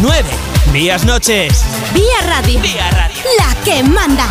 [0.00, 0.22] 9.
[0.72, 1.64] Vías noches.
[1.92, 2.60] Vía Radio.
[2.60, 3.16] Vía Radio.
[3.36, 4.30] La que manda.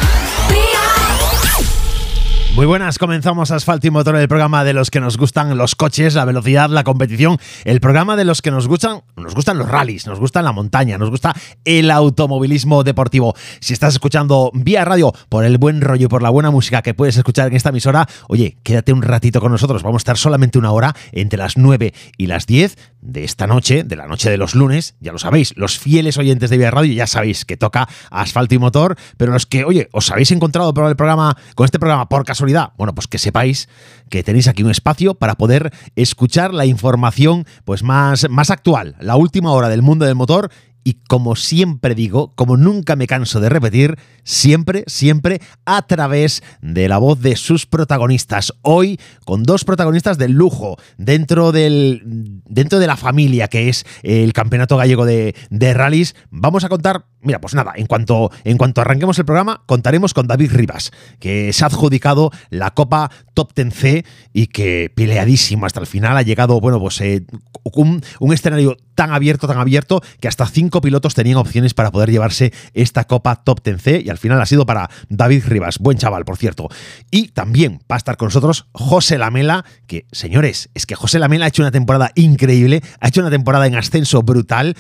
[2.56, 6.16] Muy buenas, comenzamos Asfalto y Motor, el programa de los que nos gustan los coches,
[6.16, 10.08] la velocidad, la competición, el programa de los que nos gustan, nos gustan los rallies,
[10.08, 13.36] nos gustan la montaña, nos gusta el automovilismo deportivo.
[13.60, 16.96] Si estás escuchando vía radio por el buen rollo y por la buena música que
[16.96, 20.58] puedes escuchar en esta emisora, oye, quédate un ratito con nosotros, vamos a estar solamente
[20.58, 24.38] una hora entre las 9 y las 10 de esta noche, de la noche de
[24.38, 27.88] los lunes, ya lo sabéis, los fieles oyentes de Vía Radio ya sabéis que toca
[28.10, 31.80] asfalto y motor, pero los que, oye, os habéis encontrado por el programa, con este
[31.80, 33.70] programa por casualidad, bueno, pues que sepáis
[34.10, 39.16] que tenéis aquí un espacio para poder escuchar la información pues más, más actual, la
[39.16, 40.50] última hora del mundo del motor
[40.88, 46.88] y como siempre digo, como nunca me canso de repetir, siempre, siempre a través de
[46.88, 48.54] la voz de sus protagonistas.
[48.62, 54.32] Hoy con dos protagonistas del lujo dentro, del, dentro de la familia que es el
[54.32, 56.16] Campeonato Gallego de, de Rallys.
[56.30, 60.28] Vamos a contar, mira, pues nada, en cuanto, en cuanto arranquemos el programa, contaremos con
[60.28, 65.88] David Rivas, que se ha adjudicado la Copa Top 10C y que peleadísimo hasta el
[65.88, 67.26] final ha llegado, bueno, pues eh,
[67.74, 72.12] un, un escenario tan abierto, tan abierto, que hasta cinco pilotos tenían opciones para poder
[72.12, 76.26] llevarse esta Copa Top 10C y al final ha sido para David Rivas, buen chaval,
[76.26, 76.70] por cierto.
[77.12, 81.46] Y también va a estar con nosotros José Lamela, que, señores, es que José Lamela
[81.46, 84.76] ha hecho una temporada increíble, ha hecho una temporada en ascenso brutal,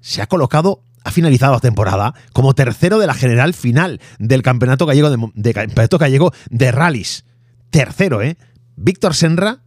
[0.00, 4.84] se ha colocado ha finalizado la temporada como tercero de la general final del Campeonato
[4.84, 5.52] Gallego de, de
[5.98, 7.24] Gallego de.
[7.70, 8.36] Tercero, ¿eh?
[8.76, 9.62] Víctor Senra,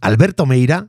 [0.00, 0.88] Alberto Meira,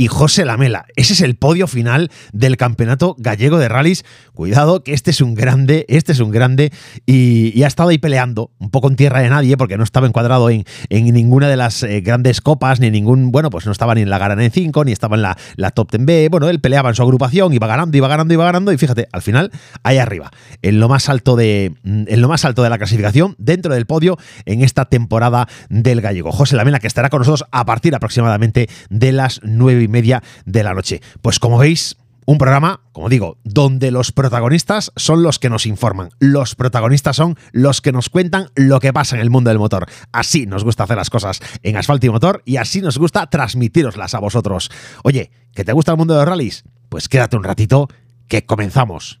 [0.00, 0.86] y José Lamela.
[0.96, 4.06] Ese es el podio final del Campeonato Gallego de Rallys.
[4.32, 6.72] Cuidado que este es un grande, este es un grande
[7.04, 10.48] y, ha estado ahí peleando, un poco en tierra de nadie, porque no estaba encuadrado
[10.48, 14.00] en, en ninguna de las eh, grandes copas, ni ningún, bueno, pues no estaba ni
[14.00, 16.30] en la Garana en 5, ni estaba en la, la Top 10B.
[16.30, 19.20] Bueno, él peleaba en su agrupación, iba ganando, iba ganando, iba ganando, y fíjate, al
[19.20, 19.52] final,
[19.82, 20.30] ahí arriba,
[20.62, 24.16] en lo más alto de, en lo más alto de la clasificación, dentro del podio,
[24.46, 26.32] en esta temporada del Gallego.
[26.32, 30.62] José Lamela, que estará con nosotros a partir aproximadamente de las 9 y media de
[30.62, 31.00] la noche.
[31.20, 31.96] Pues como veis,
[32.30, 36.10] un programa, como digo, donde los protagonistas son los que nos informan.
[36.20, 39.86] Los protagonistas son los que nos cuentan lo que pasa en el mundo del motor.
[40.12, 44.14] Así nos gusta hacer las cosas en asfalto y motor y así nos gusta transmitiroslas
[44.14, 44.70] a vosotros.
[45.02, 46.62] Oye, ¿que te gusta el mundo de los rallies?
[46.88, 47.88] Pues quédate un ratito
[48.28, 49.20] que comenzamos.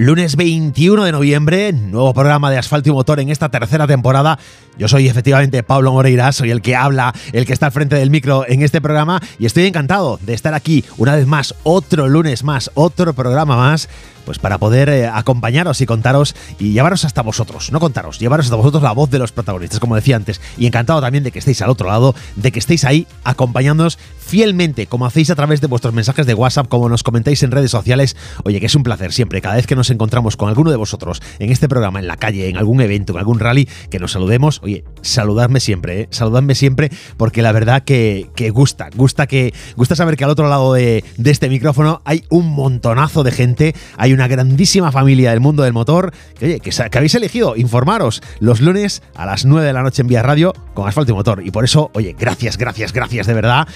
[0.00, 4.38] Lunes 21 de noviembre, nuevo programa de Asfalto y Motor en esta tercera temporada.
[4.78, 8.08] Yo soy efectivamente Pablo Moreira, soy el que habla, el que está al frente del
[8.08, 12.44] micro en este programa y estoy encantado de estar aquí una vez más, otro lunes
[12.44, 13.90] más, otro programa más
[14.24, 18.56] pues para poder eh, acompañaros y contaros y llevaros hasta vosotros, no contaros, llevaros hasta
[18.56, 21.62] vosotros la voz de los protagonistas, como decía antes, y encantado también de que estéis
[21.62, 23.98] al otro lado, de que estéis ahí acompañándonos
[24.30, 27.72] fielmente, como hacéis a través de vuestros mensajes de WhatsApp, como nos comentáis en redes
[27.72, 28.16] sociales.
[28.44, 31.20] Oye, que es un placer siempre, cada vez que nos encontramos con alguno de vosotros
[31.40, 34.60] en este programa, en la calle, en algún evento, en algún rally, que nos saludemos.
[34.62, 36.08] Oye, saludadme siempre, ¿eh?
[36.10, 40.48] saludadme siempre, porque la verdad que, que, gusta, gusta que gusta saber que al otro
[40.48, 45.40] lado de, de este micrófono hay un montonazo de gente, hay una grandísima familia del
[45.40, 49.72] mundo del motor, oye, que, que habéis elegido informaros los lunes a las 9 de
[49.72, 51.42] la noche en Vía Radio con Asfalto y Motor.
[51.44, 53.66] Y por eso, oye, gracias, gracias, gracias de verdad.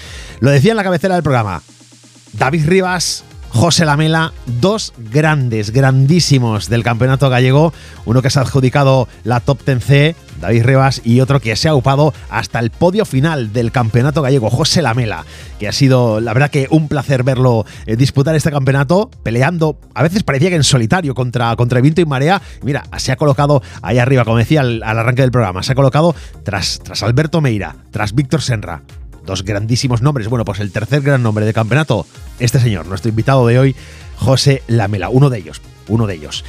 [0.45, 1.63] Lo decía en la cabecera del programa.
[2.33, 7.73] David Rivas, José Lamela, dos grandes, grandísimos del campeonato gallego,
[8.05, 11.73] uno que se ha adjudicado la Top 10C, David Rivas, y otro que se ha
[11.73, 15.25] upado hasta el podio final del campeonato gallego, José Lamela,
[15.57, 20.03] que ha sido, la verdad que un placer verlo eh, disputar este campeonato, peleando, a
[20.03, 23.97] veces parecía que en solitario contra, contra viento y marea, mira, se ha colocado ahí
[23.97, 27.75] arriba, como decía al, al arranque del programa, se ha colocado tras, tras Alberto Meira,
[27.89, 28.83] tras Víctor Senra,
[29.25, 30.27] dos grandísimos nombres.
[30.27, 32.05] Bueno, pues el tercer gran nombre de campeonato,
[32.39, 33.75] este señor, nuestro invitado de hoy,
[34.17, 36.45] José Lamela, uno de ellos, uno de ellos.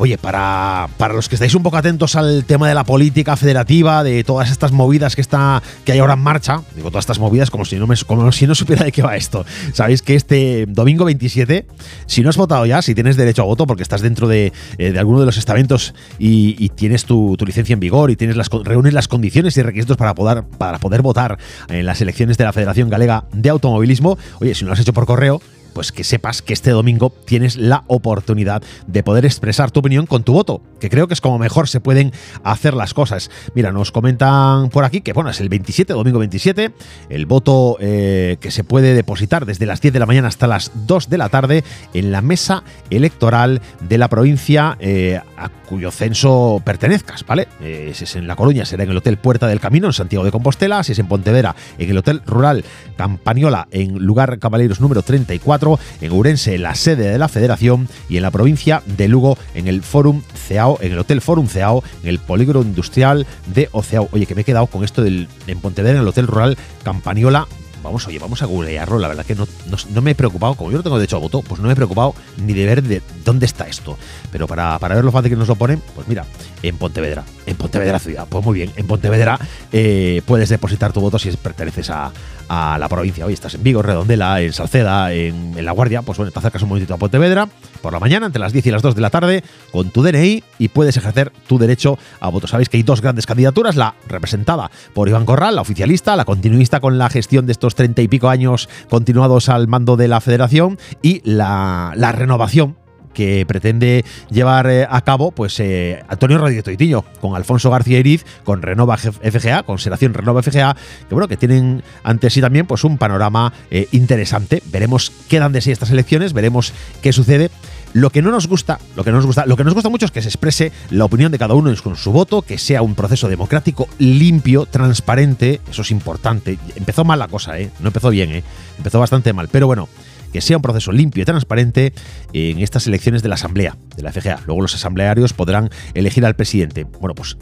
[0.00, 4.04] Oye, para, para, los que estáis un poco atentos al tema de la política federativa,
[4.04, 7.50] de todas estas movidas que, está, que hay ahora en marcha, digo todas estas movidas
[7.50, 9.44] como si, no me, como si no supiera de qué va esto.
[9.72, 11.66] Sabéis que este domingo 27,
[12.06, 14.92] si no has votado ya, si tienes derecho a voto porque estás dentro de, eh,
[14.92, 18.36] de alguno de los estamentos y, y tienes tu, tu, licencia en vigor y tienes
[18.36, 22.44] las, reúnes las condiciones y requisitos para poder, para poder votar en las elecciones de
[22.44, 25.40] la Federación Galega de Automovilismo, oye, si no lo has hecho por correo,
[25.78, 30.24] pues que sepas que este domingo tienes la oportunidad de poder expresar tu opinión con
[30.24, 33.30] tu voto, que creo que es como mejor se pueden hacer las cosas.
[33.54, 36.72] Mira, nos comentan por aquí que, bueno, es el 27, domingo 27,
[37.10, 40.72] el voto eh, que se puede depositar desde las 10 de la mañana hasta las
[40.74, 41.62] 2 de la tarde
[41.94, 47.46] en la mesa electoral de la provincia eh, a cuyo censo pertenezcas, ¿vale?
[47.60, 50.24] Eh, si es en La Coruña, será en el Hotel Puerta del Camino, en Santiago
[50.24, 52.64] de Compostela, si es en Pontevedra, en el Hotel Rural
[52.96, 55.67] Campañola, en lugar Caballeros número 34,
[56.00, 59.82] en Ourense, la sede de la Federación, y en la provincia de Lugo, en el
[59.82, 64.08] Forum CEAO, en el Hotel Forum CEAO, en el Polígono Industrial de Oceao.
[64.12, 67.46] Oye, que me he quedado con esto del, en Pontevedra, en el Hotel Rural Campaniola,
[67.82, 68.98] vamos, oye, vamos a googlearlo.
[68.98, 69.46] La verdad que no,
[69.90, 71.76] no, me he preocupado, como yo no tengo derecho a voto, pues no me he
[71.76, 73.98] preocupado ni de ver de dónde está esto.
[74.30, 76.24] Pero para, para ver lo fácil que nos lo ponen, pues mira,
[76.62, 78.26] en Pontevedra, en Pontevedra ciudad.
[78.28, 79.38] Pues muy bien, en Pontevedra
[79.72, 82.12] eh, puedes depositar tu voto si perteneces a,
[82.48, 83.26] a la provincia.
[83.26, 86.68] Hoy estás en Vigo, Redondela, en Salceda, en, La Guardia, pues bueno, te acercas un
[86.68, 87.48] momentito a Pontevedra
[87.82, 90.42] por la mañana, entre las 10 y las 2 de la tarde, con tu DNI
[90.58, 92.46] y puedes ejercer tu derecho a voto.
[92.46, 96.80] Sabéis que hay dos grandes candidaturas, la representada por Iván Corral, la oficialista, la continuista
[96.80, 100.78] con la gestión de estos treinta y pico años continuados al mando de la federación,
[101.02, 102.76] y la, la renovación
[103.18, 108.24] que pretende llevar eh, a cabo pues eh, Antonio Rodríguez Toitiño con Alfonso García Iriz,
[108.44, 110.76] con Renova FGA, con Seración Renova FGA,
[111.08, 114.62] que bueno, que tienen ante sí también pues un panorama eh, interesante.
[114.66, 116.72] Veremos qué dan de sí estas elecciones, veremos
[117.02, 117.50] qué sucede.
[117.98, 120.06] Lo que no nos gusta, lo que no nos gusta, lo que nos gusta mucho
[120.06, 122.94] es que se exprese la opinión de cada uno con su voto, que sea un
[122.94, 126.60] proceso democrático, limpio, transparente, eso es importante.
[126.76, 127.72] Empezó mal la cosa, ¿eh?
[127.80, 128.44] No empezó bien, ¿eh?
[128.76, 129.88] Empezó bastante mal, pero bueno,
[130.32, 131.92] que sea un proceso limpio y transparente
[132.32, 134.42] en estas elecciones de la Asamblea, de la FGA.
[134.46, 136.84] Luego los asamblearios podrán elegir al presidente.
[136.84, 137.36] Bueno, pues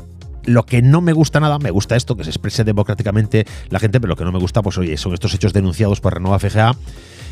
[0.46, 4.00] lo que no me gusta nada, me gusta esto, que se exprese democráticamente la gente,
[4.00, 6.74] pero lo que no me gusta, pues oye, son estos hechos denunciados por Renova FGA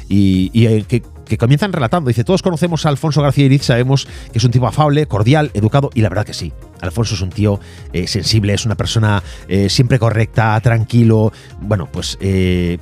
[0.08, 1.02] y, eh, que,
[1.38, 2.08] comienzan relatando.
[2.08, 5.90] Dice, todos conocemos a Alfonso García Iriz, sabemos que es un tipo afable, cordial, educado,
[5.92, 6.52] y la verdad que sí.
[6.80, 7.58] Alfonso es un tío
[7.92, 11.32] eh, sensible, es una persona eh, siempre correcta, tranquilo.
[11.60, 12.18] Bueno, pues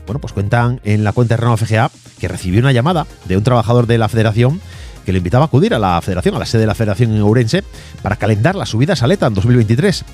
[0.07, 3.43] bueno, pues cuentan en la cuenta de Renova FGA que recibió una llamada de un
[3.43, 4.61] trabajador de la federación
[5.05, 7.23] que le invitaba a acudir a la federación, a la sede de la federación en
[7.23, 7.65] Ourense,
[8.03, 10.05] para calendar la subida a Saleta en 2023.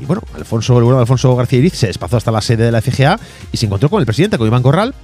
[0.00, 2.80] Y bueno, Alfonso, el bueno Alfonso García Iriz se desplazó hasta la sede de la
[2.80, 3.20] FGA
[3.52, 4.94] y se encontró con el presidente, con Iván Corral,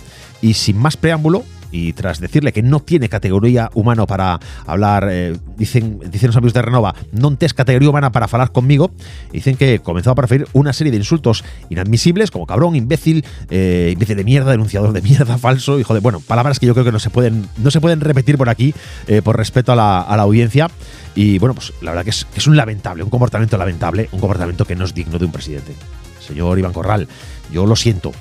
[0.41, 5.37] y sin más preámbulo, y tras decirle que no tiene categoría humana para hablar, eh,
[5.57, 8.91] dicen, dicen los amigos de Renova, no tienes categoría humana para hablar conmigo,
[9.33, 14.17] dicen que comenzó a preferir una serie de insultos inadmisibles como cabrón, imbécil, eh, imbécil
[14.17, 16.01] de mierda, denunciador de mierda, falso, hijo de...
[16.01, 18.75] Bueno, palabras que yo creo que no se pueden, no se pueden repetir por aquí
[19.07, 20.69] eh, por respeto a la, a la, audiencia.
[21.15, 24.21] Y bueno, pues la verdad que es, que es un lamentable, un comportamiento lamentable, un
[24.21, 25.73] comportamiento que no es digno de un presidente.
[26.21, 27.07] Señor Iván Corral,
[27.53, 28.13] yo lo siento,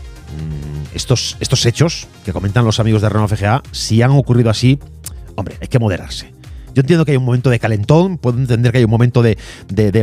[0.93, 4.79] estos, estos hechos que comentan los amigos de Renault FGA, si han ocurrido así,
[5.35, 6.33] hombre, hay que moderarse.
[6.73, 9.37] Yo entiendo que hay un momento de calentón, puedo entender que hay un momento de,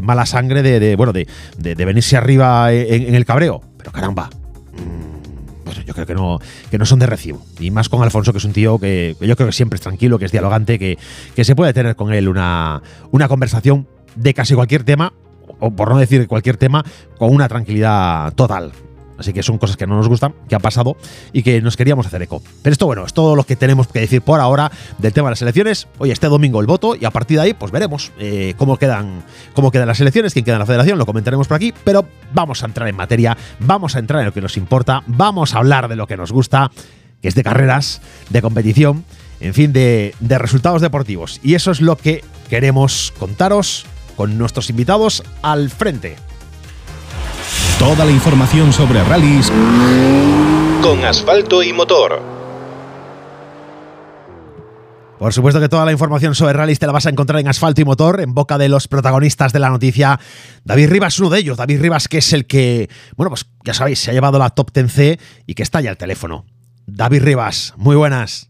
[0.03, 1.27] mala sangre, de, bueno, de,
[1.75, 4.31] venirse arriba en, el cabreo, pero caramba,
[4.73, 6.39] mm, pues yo creo que no,
[6.71, 7.45] que no son de recibo.
[7.61, 10.19] Y más con Alfonso, que es un tío que, yo creo que siempre es tranquilo,
[10.19, 10.99] que es dialogante, que,
[11.37, 15.13] que se puede tener con él una, una conversación de casi cualquier tema,
[15.61, 16.85] o por no decir cualquier tema,
[17.19, 18.73] con una tranquilidad total.
[19.23, 20.97] Así que son cosas que no nos gustan, que han pasado
[21.33, 22.43] y que nos queríamos hacer eco.
[22.61, 25.33] Pero esto, bueno, es todo lo que tenemos que decir por ahora del tema de
[25.33, 25.87] las elecciones.
[25.99, 29.23] Hoy este domingo el voto y a partir de ahí, pues veremos eh, cómo, quedan,
[29.55, 31.73] cómo quedan las elecciones, quién queda en la federación, lo comentaremos por aquí.
[31.85, 35.55] Pero vamos a entrar en materia, vamos a entrar en lo que nos importa, vamos
[35.55, 36.73] a hablar de lo que nos gusta,
[37.21, 39.05] que es de carreras, de competición,
[39.39, 41.39] en fin, de, de resultados deportivos.
[41.45, 43.87] Y eso es lo que queremos contaros
[44.17, 46.17] con nuestros invitados al frente.
[47.83, 49.51] Toda la información sobre rallies
[50.85, 52.23] con asfalto y motor.
[55.19, 57.81] Por supuesto que toda la información sobre rallies te la vas a encontrar en Asfalto
[57.81, 60.21] y Motor, en boca de los protagonistas de la noticia.
[60.63, 61.57] David Rivas, uno de ellos.
[61.57, 64.71] David Rivas, que es el que, bueno, pues ya sabéis, se ha llevado la Top
[64.71, 66.45] 10C y que está ya al teléfono.
[66.87, 68.49] David Rivas, muy buenas.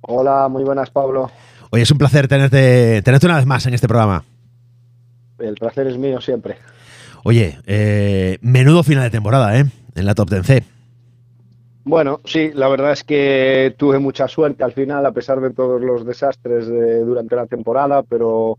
[0.00, 1.30] Hola, muy buenas, Pablo.
[1.70, 4.24] Oye, es un placer tenerte, tenerte una vez más en este programa.
[5.38, 6.58] El placer es mío siempre.
[7.24, 9.64] Oye, eh, menudo final de temporada, ¿eh?
[9.96, 10.62] En la Top 10C.
[11.84, 15.82] Bueno, sí, la verdad es que tuve mucha suerte al final, a pesar de todos
[15.82, 18.58] los desastres durante la temporada, pero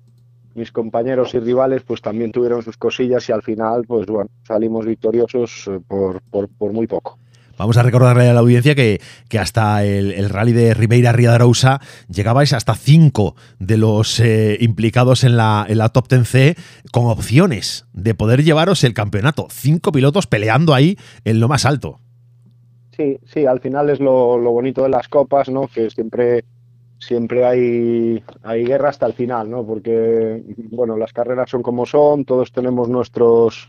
[0.55, 4.85] mis compañeros y rivales pues también tuvieron sus cosillas y al final pues bueno, salimos
[4.85, 7.19] victoriosos eh, por, por muy poco.
[7.57, 8.99] Vamos a recordarle a la audiencia que,
[9.39, 15.23] hasta el, rally de Ribeira Ría de Arousa llegabais hasta cinco de los eh, implicados
[15.23, 16.57] en la, en la Top 10C
[16.91, 19.47] con opciones de poder llevaros el campeonato.
[19.49, 21.99] Cinco pilotos peleando ahí en lo más alto.
[22.95, 25.67] Sí, sí, al final es lo, lo bonito de las copas, ¿no?
[25.67, 26.45] Que siempre
[26.99, 29.65] siempre hay, hay guerra hasta el final, ¿no?
[29.65, 33.67] Porque, bueno, las carreras son como son, todos tenemos nuestros,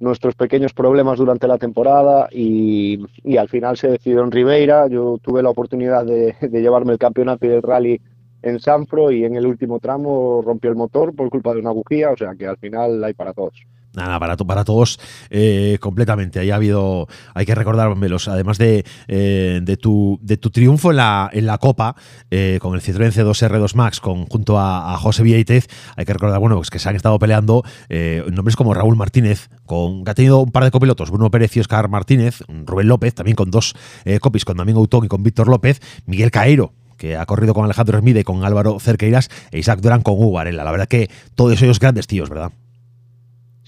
[0.00, 4.86] nuestros pequeños problemas durante la temporada y, y al final se decidió en Ribeira.
[4.88, 8.00] Yo tuve la oportunidad de, de llevarme el campeonato y el rally
[8.42, 12.10] en Sanfro y en el último tramo rompió el motor por culpa de una bujía,
[12.10, 13.54] o sea que al final hay para todos.
[13.94, 16.38] Nada, para, para todos eh, completamente.
[16.38, 20.90] Ahí ha habido, hay que recordar, Melos, además de, eh, de, tu, de tu triunfo
[20.90, 21.96] en la, en la Copa
[22.30, 26.38] eh, con el Citroën C2 R2 Max con, junto a, José Vieitez, hay que recordar,
[26.38, 30.14] bueno, pues que se han estado peleando eh, nombres como Raúl Martínez, con, que ha
[30.14, 33.74] tenido un par de copilotos, Bruno Pérez y Oscar Martínez, Rubén López, también con dos
[34.20, 37.96] copies, con Domingo Autón y con Víctor López, Miguel Caeiro, que ha corrido con Alejandro
[37.96, 40.64] Hermide, con Álvaro Cerqueiras e Isaac Durán con Hugo Varela.
[40.64, 42.52] La verdad que todos ellos grandes tíos, ¿verdad?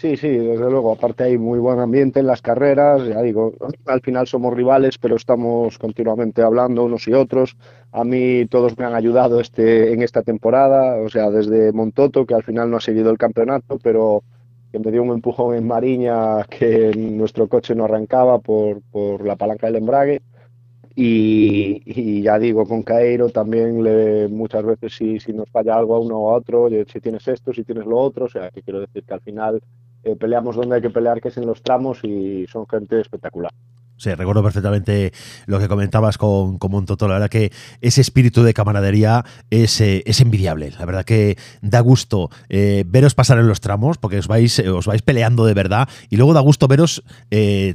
[0.00, 0.92] Sí, sí, desde luego.
[0.92, 3.07] Aparte hay muy buen ambiente en las carreras.
[3.07, 3.52] Ya digo,
[3.85, 7.54] al final somos rivales, pero estamos continuamente hablando unos y otros.
[7.92, 12.33] A mí todos me han ayudado este, en esta temporada, o sea, desde Montoto, que
[12.33, 14.23] al final no ha seguido el campeonato, pero
[14.73, 19.37] que me dio un empujón en Mariña que nuestro coche no arrancaba por, por la
[19.37, 20.23] palanca del embrague.
[20.95, 23.83] Y, ya digo, con Cairo también
[24.35, 27.52] muchas veces si, si, nos falla algo a uno o a otro, si tienes esto,
[27.52, 29.61] si tienes lo otro, o sea, que quiero decir que al final
[30.02, 33.50] eh, peleamos donde hay que pelear, que es en los tramos, y son gente espectacular.
[33.97, 35.12] Sí, recuerdo perfectamente
[35.45, 37.07] lo que comentabas con, con Montoto.
[37.07, 37.52] La verdad que
[37.83, 40.71] ese espíritu de camaradería es, eh, es envidiable.
[40.71, 44.87] La verdad que da gusto eh, veros pasar en los tramos, porque os vais, os
[44.87, 45.87] vais peleando de verdad.
[46.09, 47.04] Y luego da gusto veros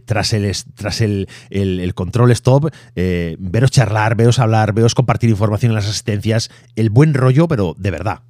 [0.05, 5.75] tras el tras el, el, control stop, veros charlar, veros hablar, veros compartir información en
[5.75, 6.49] las asistencias.
[6.75, 8.21] El buen rollo, pero de verdad.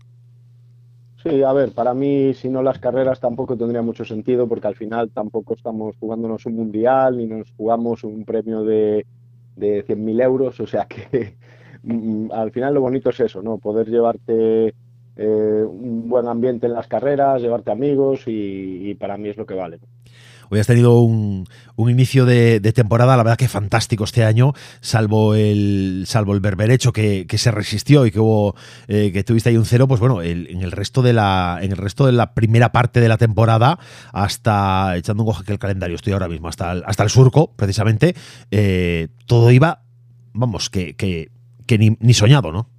[1.26, 4.76] Sí, a ver, para mí, si no las carreras tampoco tendría mucho sentido porque al
[4.76, 9.08] final tampoco estamos jugándonos un mundial ni nos jugamos un premio de,
[9.56, 11.36] de 100.000 euros, o sea que
[11.84, 13.58] mm, al final lo bonito es eso, ¿no?
[13.58, 14.76] Poder llevarte
[15.16, 19.48] eh, un buen ambiente en las carreras, llevarte amigos y, y para mí es lo
[19.48, 19.80] que vale.
[20.50, 25.36] Hoy has tenido un, un inicio de, temporada, la verdad que fantástico este año, salvo
[25.36, 28.56] el salvo el berberecho que, que se resistió y que hubo
[28.88, 31.78] eh, que tuviste ahí un cero, pues bueno, en el resto de la en el
[31.78, 33.80] resto de la primera parte de la temporada,
[34.12, 37.52] hasta echando un ojo que el calendario, estoy ahora mismo hasta el, hasta el surco,
[37.56, 38.16] precisamente,
[38.52, 39.84] eh, todo iba,
[40.34, 42.70] vamos, que, que, ni, soñado, ¿no?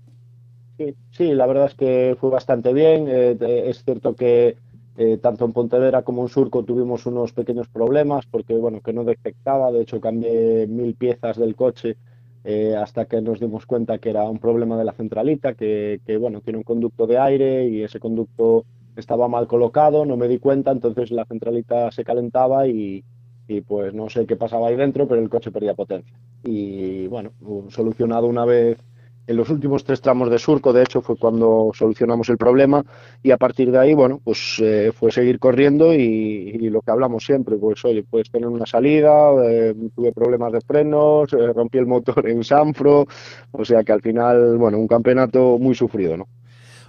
[0.79, 3.07] Sí, sí, la verdad es que fue bastante bien.
[3.09, 4.57] Eh, es cierto que
[4.97, 9.05] eh, tanto en Pontevedra como en Surco tuvimos unos pequeños problemas porque, bueno, que no
[9.05, 9.71] detectaba.
[9.73, 11.97] De hecho, cambié mil piezas del coche
[12.45, 16.17] eh, hasta que nos dimos cuenta que era un problema de la centralita, que, que,
[16.17, 18.65] bueno, tiene un conducto de aire y ese conducto
[18.97, 20.07] estaba mal colocado.
[20.07, 23.05] No me di cuenta, entonces la centralita se calentaba y,
[23.49, 26.17] y pues no sé qué pasaba ahí dentro, pero el coche perdía potencia.
[26.45, 27.33] Y bueno,
[27.69, 28.79] solucionado una vez
[29.27, 32.85] en los últimos tres tramos de surco, de hecho, fue cuando solucionamos el problema
[33.23, 36.91] y a partir de ahí, bueno, pues eh, fue seguir corriendo y, y, lo que
[36.91, 41.79] hablamos siempre, pues oye, puedes tener una salida, eh, tuve problemas de frenos, eh, rompí
[41.79, 43.07] el motor en Sanfro,
[43.51, 46.29] o sea que al final, bueno, un campeonato muy sufrido, ¿no?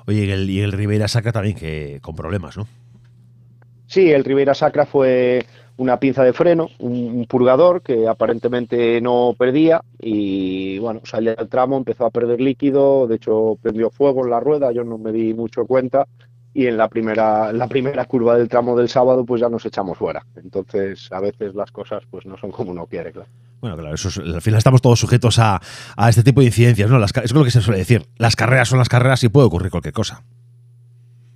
[0.06, 2.68] Oye, y el, y el Ribeira Sacra también que con problemas, ¿no?
[3.88, 5.46] Sí, el Ribeira Sacra fue
[5.78, 11.78] una pinza de freno, un, purgador que aparentemente no perdía y bueno, salía del tramo,
[11.78, 15.34] empezó a perder líquido, de hecho prendió fuego en la rueda, yo no me di
[15.34, 16.08] mucho cuenta
[16.54, 19.98] y en la primera, la primera curva del tramo del sábado pues ya nos echamos
[19.98, 20.26] fuera.
[20.36, 23.30] Entonces a veces las cosas pues no son como uno quiere, claro.
[23.62, 25.60] Bueno, claro, eso es, al final estamos todos sujetos a,
[25.96, 27.00] a este tipo de incidencias, ¿no?
[27.00, 28.08] Las, es lo que se suele decir.
[28.18, 30.24] Las carreras son las carreras y puede ocurrir cualquier cosa.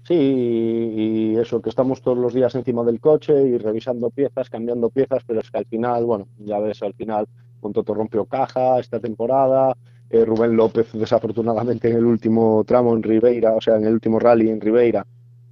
[0.04, 4.90] Sí, y eso, que estamos todos los días encima del coche y revisando piezas, cambiando
[4.90, 7.28] piezas, pero es que al final, bueno, ya ves, al final
[7.62, 9.76] Montoto rompió caja esta temporada,
[10.10, 14.20] eh, Rubén López desafortunadamente en el último tramo en Ribeira, o sea, en el último
[14.20, 15.06] rally en Ribeira,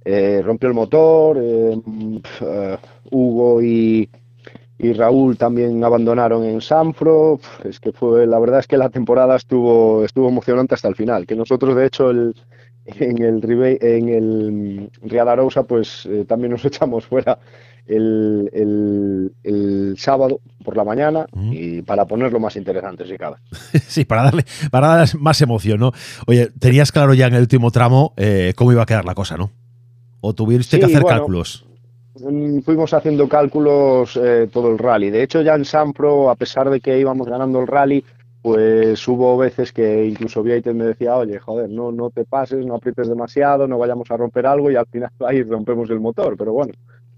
[0.04, 1.80] eh, rompió el motor, eh,
[3.10, 4.10] Hugo y,
[4.78, 9.36] y, Raúl también abandonaron en Sanfro, es que fue, la verdad es que la temporada
[9.36, 12.34] estuvo, estuvo emocionante hasta el final, que nosotros de hecho el
[12.98, 17.38] en el, en el Real Arousa, pues eh, también nos echamos fuera
[17.86, 21.50] el, el, el, sábado por la mañana mm.
[21.52, 23.36] y para ponerlo más interesante, si cabe.
[23.86, 25.92] sí, para darle, para darle más emoción, ¿no?
[26.26, 29.36] Oye, tenías claro ya en el último tramo eh, cómo iba a quedar la cosa,
[29.36, 29.50] ¿no?
[30.20, 31.66] ¿O tuviste sí, que hacer bueno, cálculos?
[32.20, 35.10] Mm, fuimos haciendo cálculos eh, todo el rally.
[35.10, 38.04] De hecho, ya en Sanpro, a pesar de que íbamos ganando el rally,
[38.42, 42.76] pues hubo veces que incluso Vieiten me decía, oye, joder, no, no te pases, no
[42.76, 46.52] aprietes demasiado, no vayamos a romper algo y al final ahí rompemos el motor, pero
[46.52, 46.72] bueno.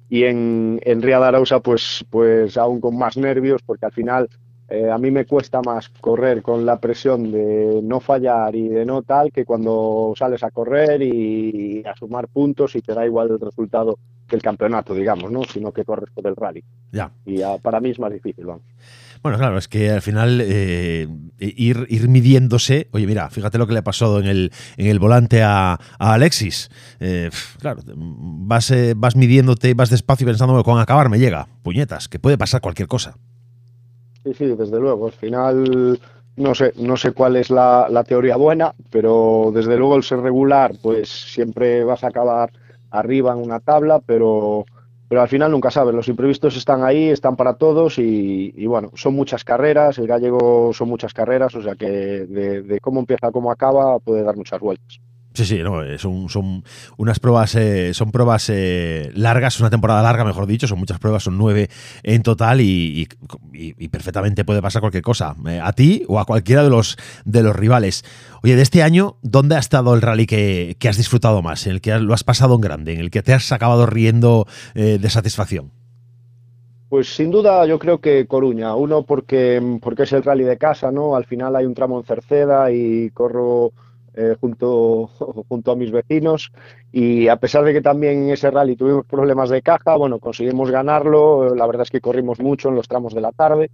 [0.09, 4.29] Y en, en Ría de Arausa, pues, pues aún con más nervios, porque al final
[4.69, 8.87] eh, a mí me cuesta más correr con la presión de no fallar y de
[8.87, 13.33] no tal que cuando sales a correr y, a sumar puntos y te da igual
[13.33, 15.45] el resultado que el campeonato, digamos, ¿no?
[15.45, 16.65] Sino que corres por el rally.
[16.91, 17.11] Ya.
[17.27, 18.63] Y para mí es más difícil, vamos.
[19.23, 21.07] Bueno, claro, es que al final eh,
[21.39, 22.89] ir, ir, midiéndose.
[22.91, 26.71] Oye, mira, fíjate lo que le ha pasado en el, en el volante a, Alexis.
[26.99, 31.47] Eh, claro, vas, vas midiéndote, vas despacio pensando que con acabar me llega.
[31.63, 33.17] Puñetas, que puede pasar cualquier cosa.
[34.25, 35.07] Sí, sí, desde luego.
[35.07, 35.99] Al final,
[36.37, 40.73] no sé, no sé cuál es la, teoría buena, pero desde luego el ser regular,
[40.81, 42.51] pues siempre vas a acabar
[42.91, 44.65] arriba en una tabla, pero,
[45.13, 45.95] pero al final nunca sabes.
[45.95, 49.99] Los imprevistos están ahí, están para todos y, bueno, son muchas carreras.
[49.99, 53.99] El gallego son muchas carreras, o sea que de, de cómo empieza a cómo acaba
[53.99, 55.01] puede dar muchas vueltas.
[55.35, 56.63] Sí, sí, no, eh, son, son
[56.99, 61.23] unas pruebas, eh, son pruebas eh, largas, una temporada larga, mejor dicho, son muchas pruebas,
[61.23, 61.71] son nueve
[62.03, 63.09] en total y,
[63.91, 68.05] perfectamente puede pasar cualquier cosa, a ti o a cualquiera de los, de los rivales.
[68.43, 71.81] Oye, de este año, ¿dónde ha estado el rally que, has disfrutado más, en el
[71.81, 75.71] que lo has pasado en grande, en el que te has acabado riendo de satisfacción?
[76.89, 80.91] Pues sin duda yo creo que Coruña, uno porque, porque es el rally de casa,
[80.93, 81.17] ¿no?
[81.17, 83.73] Al final hay un tramo en Cerceda y corro
[84.15, 85.07] eh, junto,
[85.49, 86.53] junto a mis vecinos.
[86.93, 90.71] Y a pesar de que también en ese rally tuvimos problemas de caja, bueno, conseguimos
[90.71, 93.71] ganarlo, la verdad es que corrimos mucho en los tramos de la tarde.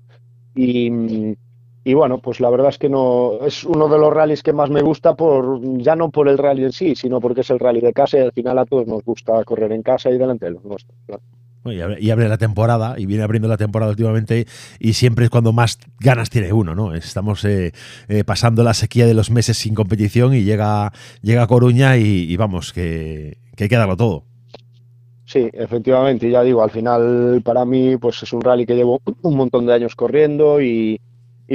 [0.55, 1.37] Y,
[1.85, 4.71] y bueno, pues la verdad es que no es uno de los rallies que más
[4.71, 7.81] me gusta por ya no por el rally en sí, sino porque es el rally
[7.81, 10.53] de casa y al final a todos nos gusta correr en casa y delante de
[10.53, 10.99] los nuestros.
[11.65, 14.47] Y abre, la temporada, y viene abriendo la temporada últimamente,
[14.79, 16.95] y siempre es cuando más ganas tiene uno, ¿no?
[16.95, 17.73] Estamos eh,
[18.09, 22.73] eh, pasando la sequía de los meses sin competición y llega, llega Coruña y, vamos,
[22.73, 24.25] que, hay que todo.
[25.25, 29.37] Sí, efectivamente, ya digo, al final para mí pues es un rally que llevo un
[29.37, 30.99] montón de años corriendo y,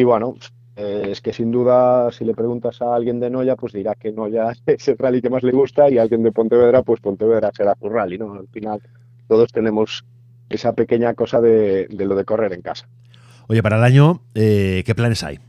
[0.03, 0.35] bueno,
[0.75, 4.11] eh, es que sin duda si le preguntas a alguien de Noya pues dirá que
[4.11, 7.51] Noya es el rally que más le gusta y a alguien de Pontevedra pues Pontevedra
[7.51, 8.33] será su rally, ¿no?
[8.33, 8.79] Al final
[9.27, 10.05] todos tenemos
[10.49, 12.87] esa pequeña cosa de, lo de correr en casa.
[13.47, 15.39] Oye, para el año, eh, ¿qué planes hay?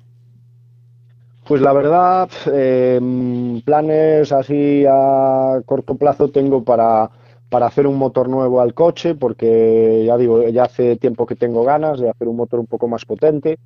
[1.46, 7.10] Pues la verdad, em, planes así a corto plazo tengo para,
[7.50, 11.62] para hacer un motor nuevo al coche, porque ya digo, ya hace tiempo que tengo
[11.62, 13.58] ganas de hacer un motor un poco más potente.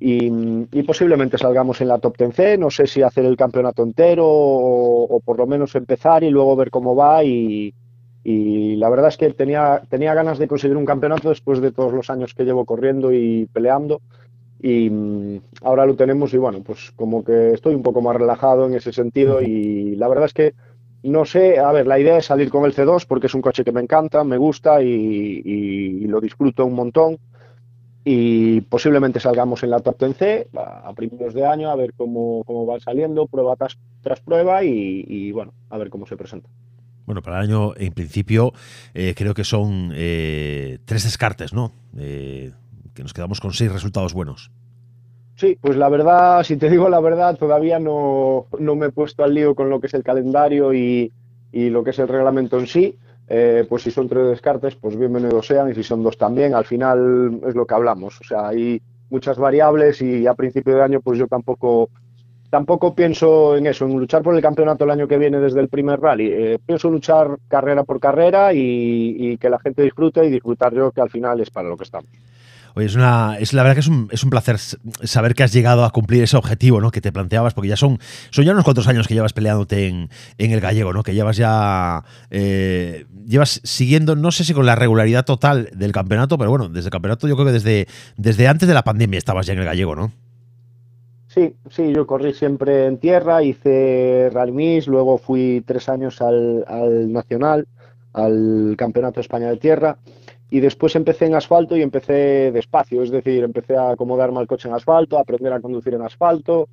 [0.00, 5.20] Y, posiblemente salgamos en la top 10C, no sé si hacer el campeonato entero o,
[5.24, 7.72] por lo menos empezar y luego ver cómo va y,
[8.24, 11.92] y la verdad es que tenía, tenía ganas de conseguir un campeonato después de todos
[11.92, 14.00] los años que llevo corriendo y peleando.
[14.62, 18.66] Y mm, ahora lo tenemos y bueno, pues como que estoy un poco más relajado
[18.66, 20.54] en ese sentido y la verdad es que
[21.04, 23.62] no sé, a ver, la idea es salir con el C2 porque es un coche
[23.62, 27.18] que me encanta, me gusta y, lo disfruto un montón
[28.04, 32.64] y posiblemente salgamos en la top 10C a, primeros de año a ver cómo, cómo
[32.64, 36.48] va saliendo, prueba tras, prueba y, bueno, a ver cómo se presenta.
[37.06, 38.52] Bueno, para el año, en principio,
[38.94, 41.72] eh, creo que son eh, tres descartes, ¿no?
[41.98, 42.52] Eh,
[42.94, 44.50] que nos quedamos con seis resultados buenos.
[45.36, 49.34] Sí, pues la verdad, si te digo la verdad, todavía no, me he puesto al
[49.34, 51.12] lío con lo que es el calendario y,
[51.52, 52.98] lo que es el reglamento en sí.
[53.68, 57.40] pues si son tres descartes, pues bienvenidos sean, y si son dos también, al final
[57.46, 58.20] es lo que hablamos.
[58.20, 61.90] O sea, hay muchas variables y a principio de año, pues yo tampoco
[62.54, 65.68] tampoco pienso en eso, en luchar por el campeonato el año que viene desde el
[65.68, 66.30] primer rally.
[66.30, 71.00] Eh, pienso luchar carrera por carrera y, que la gente disfrute y disfrutar yo, que
[71.00, 72.08] al final es para lo que estamos.
[72.76, 75.52] Oye, es, una, es la verdad que es un, es un placer saber que has
[75.52, 76.92] llegado a cumplir ese objetivo ¿no?
[76.92, 77.98] que te planteabas, porque ya son,
[78.30, 81.02] son ya unos cuantos años que llevas peleándote en, el gallego, ¿no?
[81.02, 86.38] que llevas ya eh, llevas siguiendo, no sé si con la regularidad total del campeonato,
[86.38, 89.46] pero bueno, desde el campeonato yo creo que desde, desde antes de la pandemia estabas
[89.46, 90.12] ya en el gallego, ¿no?
[91.34, 97.12] Sí, sí, yo corrí siempre en tierra, hice rally luego fui tres años al, al
[97.12, 97.66] Nacional,
[98.12, 99.98] al Campeonato de España de Tierra,
[100.48, 104.68] y después empecé en asfalto y empecé despacio, es decir, empecé a acomodarme al coche
[104.68, 106.68] en asfalto, a aprender a conducir en asfalto,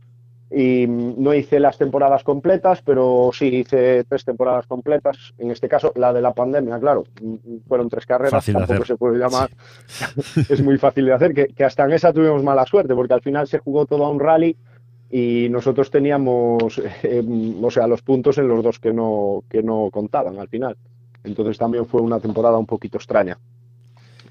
[0.54, 5.34] y no hice las temporadas completas, pero sí hice tres temporadas completas.
[5.38, 7.06] En este caso, la de la pandemia, claro,
[7.68, 9.50] fueron tres carreras, tampoco se puede llamar.
[10.50, 13.48] es muy fácil de hacer, que, hasta en esa tuvimos mala suerte, porque al final
[13.48, 14.58] se jugó todo a un rally
[15.10, 17.24] y nosotros teníamos, eh,
[17.62, 20.76] o sea, los puntos en los dos que no, que no contaban al final.
[21.24, 23.38] Entonces también fue una temporada un poquito extraña.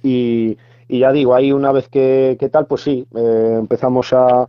[0.03, 4.49] Y, ya digo, ahí una vez que, tal, pues sí, eh, empezamos a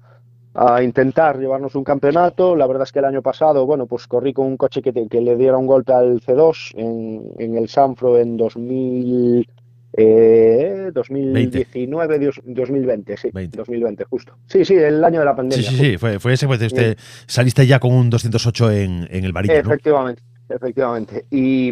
[0.53, 2.55] a intentar llevarnos un campeonato.
[2.55, 5.21] La verdad es que el año pasado, bueno, pues corrí con un coche que, que
[5.21, 9.47] le diera un golpe al C2 en, el Sanfro en 2000,
[9.93, 13.29] Eh, 2019, 2020, sí.
[13.33, 14.37] 2020, justo.
[14.45, 15.69] Sí, sí, el año de la pandemia.
[15.69, 19.25] Sí, sí, sí, fue, fue ese, fue usted saliste ya con un 208 en, en
[19.25, 20.23] el varillo, Efectivamente.
[20.53, 21.25] Efectivamente.
[21.29, 21.71] Y,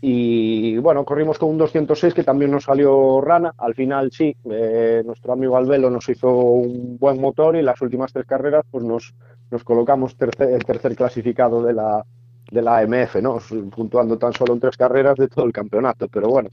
[0.00, 3.54] y, bueno, corrimos con un 206 que también nos salió rana.
[3.58, 8.12] Al final sí, eh, nuestro amigo Albelo nos hizo un buen motor y las últimas
[8.12, 9.14] tres carreras pues nos,
[9.50, 12.04] nos colocamos tercer, tercer clasificado de la,
[12.50, 13.38] de la AMF, ¿no?
[13.70, 16.08] puntuando tan solo en tres carreras de todo el campeonato.
[16.08, 16.48] Pero bueno,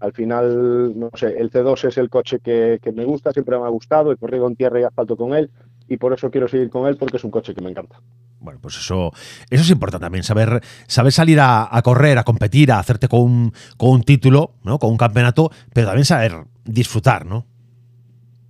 [0.00, 3.64] al final, no sé, el C2 es el coche que, que me gusta, siempre me
[3.64, 5.50] ha gustado, he corrido en tierra y asfalto con él
[5.88, 8.00] y por eso quiero seguir con él porque es un coche que me encanta.
[8.40, 9.12] Bueno, pues eso,
[9.50, 13.52] eso es importante también, saber, saber salir a, correr, a competir, a hacerte con un,
[13.76, 14.78] con un título, ¿no?
[14.78, 17.46] con un campeonato, pero también saber disfrutar, ¿no?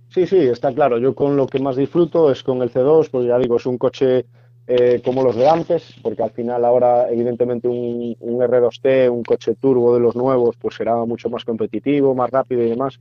[0.09, 0.97] Sí, sí, está claro.
[0.97, 3.77] Yo con lo que más disfruto es con el C2, porque ya digo, es un
[3.77, 4.25] coche
[4.67, 9.55] eh, como los de antes, porque al final ahora evidentemente un, un, R2T, un coche
[9.55, 12.99] turbo de los nuevos, pues será mucho más competitivo, más rápido y demás,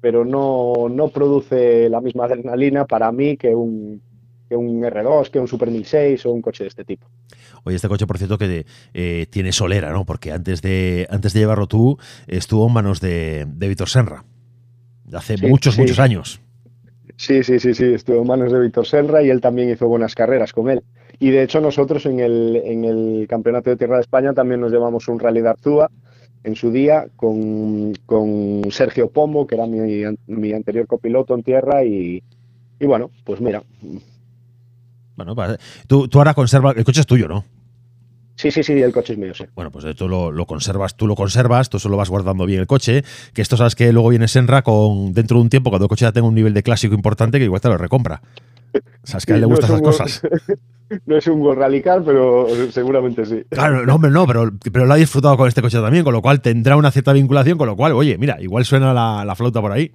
[0.00, 4.00] pero no, no produce la misma adrenalina para mí que un,
[4.48, 7.06] que un R2, que un Super 1006 o un coche de este tipo.
[7.64, 10.04] Oye, este coche, por cierto, que eh, tiene solera, ¿no?
[10.04, 14.24] Porque antes de, antes de llevarlo tú, estuvo en manos de, de Víctor Senra.
[15.12, 16.40] Hace muchos, muchos años.
[17.16, 20.14] Sí, sí, sí, sí, estuvo en manos de Víctor Senra y él también hizo buenas
[20.14, 20.82] carreras con él.
[21.18, 24.70] Y de hecho nosotros en el, en el Campeonato de Tierra de España también nos
[24.70, 25.90] llevamos un Rally de Arzúa
[26.44, 31.84] en su día con, con Sergio Pombo, que era mi, mi anterior copiloto en tierra
[31.84, 32.22] y,
[32.78, 33.64] y bueno, pues mira,
[35.18, 36.76] bueno, tú, tú ahora conservas.
[36.76, 37.44] El coche es tuyo, ¿no?
[38.38, 39.44] Sí, sí, sí, el coche es mío, sí.
[39.56, 42.68] Bueno, pues tú lo, lo, conservas, tú lo conservas, tú solo vas guardando bien el
[42.68, 43.02] coche,
[43.34, 46.04] que esto sabes que luego viene Senra con dentro de un tiempo, cuando el coche
[46.04, 48.22] ya tenga un nivel de clásico importante, que igual te lo recompra.
[49.02, 50.22] Sabes que a él le gustan esas cosas.
[51.06, 53.42] no es un World Rally Car, pero seguramente sí.
[53.50, 56.22] Claro, no, hombre, no, pero, pero lo ha disfrutado con este coche también, con lo
[56.22, 59.60] cual tendrá una cierta vinculación, con lo cual, oye, mira, igual suena la, la flauta
[59.60, 59.90] por ahí.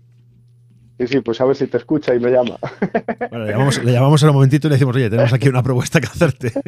[1.04, 2.58] Sí, sí, pues a ver si te escucha y me llama.
[3.30, 5.64] Bueno, le llamamos, le llamamos en un momentito y le decimos, oye, tenemos aquí una
[5.64, 6.54] propuesta que hacerte.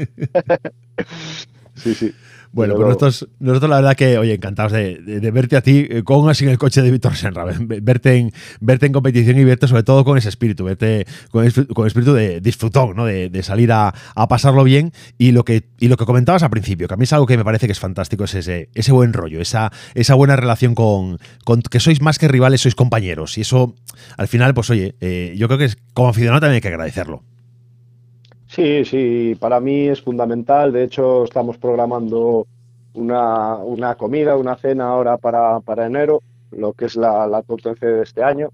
[1.75, 2.15] Sí, sí.
[2.55, 6.29] Bueno, pues nosotros, nosotros la verdad que, oye, encantados de, verte a ti eh, con
[6.29, 9.83] así en el coche de Víctor Senra, verte en, verte en competición y verte sobre
[9.83, 13.03] todo con ese espíritu, verte con, el, espíritu de disfrutón, ¿no?
[13.03, 13.93] De, salir a,
[14.29, 17.11] pasarlo bien y lo, que, y lo que comentabas al principio, que a mí es
[17.11, 20.37] algo que me parece que es fantástico, es ese, ese buen rollo, esa, esa buena
[20.37, 23.75] relación con, con que sois más que rivales, sois compañeros y eso,
[24.15, 27.21] al final, pues oye, eh, yo creo que como aficionado también hay que agradecerlo.
[28.55, 30.71] Sí, sí, para mí es fundamental.
[30.71, 32.47] De hecho, estamos programando
[32.93, 38.01] una, una comida, una cena ahora para, para enero, lo que es la, la de
[38.01, 38.51] este año.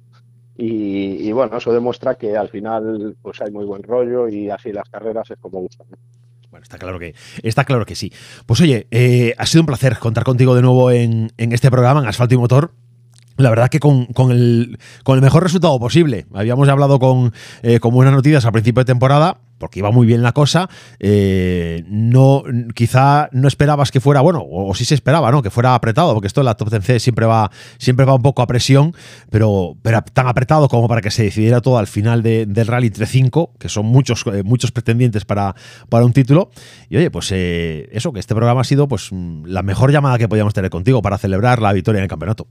[0.58, 4.90] Y, bueno, eso demuestra que al final pues hay muy buen rollo y así las
[4.90, 5.86] carreras es como gustan.
[6.50, 8.12] Bueno, está claro que, está claro que sí.
[8.48, 12.02] Pues oye, eh, ha sido un placer contar contigo de nuevo en, en este programa,
[12.02, 12.72] en Asfalto y Motor
[13.42, 16.26] la verdad que con, el, con, el, mejor resultado posible.
[16.34, 20.24] Habíamos hablado con, eh, con buenas noticias al principio de temporada, porque iba muy bien
[20.24, 20.70] la cosa.
[21.00, 25.42] Eh, no, quizá no esperabas que fuera, bueno, o, sí se esperaba, ¿no?
[25.42, 28.42] Que fuera apretado, porque esto en la Top 10 siempre va, siempre va un poco
[28.42, 28.94] a presión,
[29.30, 33.06] pero, pero tan apretado como para que se decidiera todo al final del rally entre
[33.06, 35.56] 5, que son muchos, eh, muchos pretendientes para,
[35.90, 36.50] para un título.
[36.90, 40.54] Y oye, pues eso, que este programa ha sido pues la mejor llamada que podíamos
[40.54, 42.48] tener contigo para celebrar la victoria en el campeonato.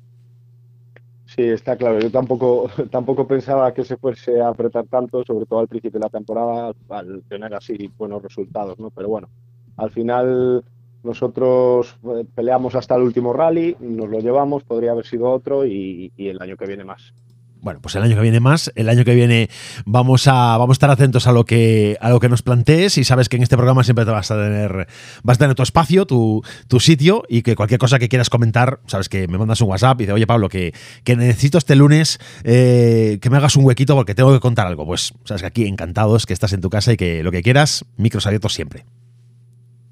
[1.37, 2.01] Sí, está claro.
[2.01, 6.07] Yo tampoco, tampoco pensaba que se fuese a apretar tanto, sobre todo al principio de
[6.07, 8.91] la temporada, al tener así buenos resultados, ¿no?
[8.91, 9.29] Pero bueno,
[9.77, 10.65] al final
[11.05, 16.13] nosotros eh, peleamos hasta el último rally, nos lo llevamos, podría haber sido otro y
[16.17, 17.15] el año que viene más.
[17.63, 19.51] Bueno, pues el año que viene más, el año que viene
[19.85, 23.05] vamos a, vamos a estar atentos a lo que a lo que nos plantees y
[23.05, 24.87] sabes que en este programa siempre te vas a tener
[25.23, 28.81] vas a tener tu espacio, tu, tu sitio y que cualquier cosa que quieras comentar,
[28.87, 30.73] sabes que me mandas un WhatsApp y dices, oye Pablo, que,
[31.05, 34.87] que necesito este lunes eh, que me hagas un huequito porque tengo que contar algo.
[34.87, 37.85] Pues sabes que aquí encantados que estás en tu casa y que lo que quieras,
[37.97, 38.85] micros abiertos siempre.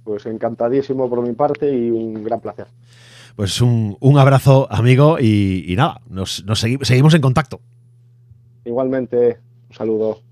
[0.04, 2.66] Pues encantadísimo por mi parte y un gran placer.
[3.38, 6.44] Pues un, abrazo, amigo, y, nada, nos,
[6.82, 7.60] seguimos en contacto.
[8.64, 10.22] Igualmente, un saludo.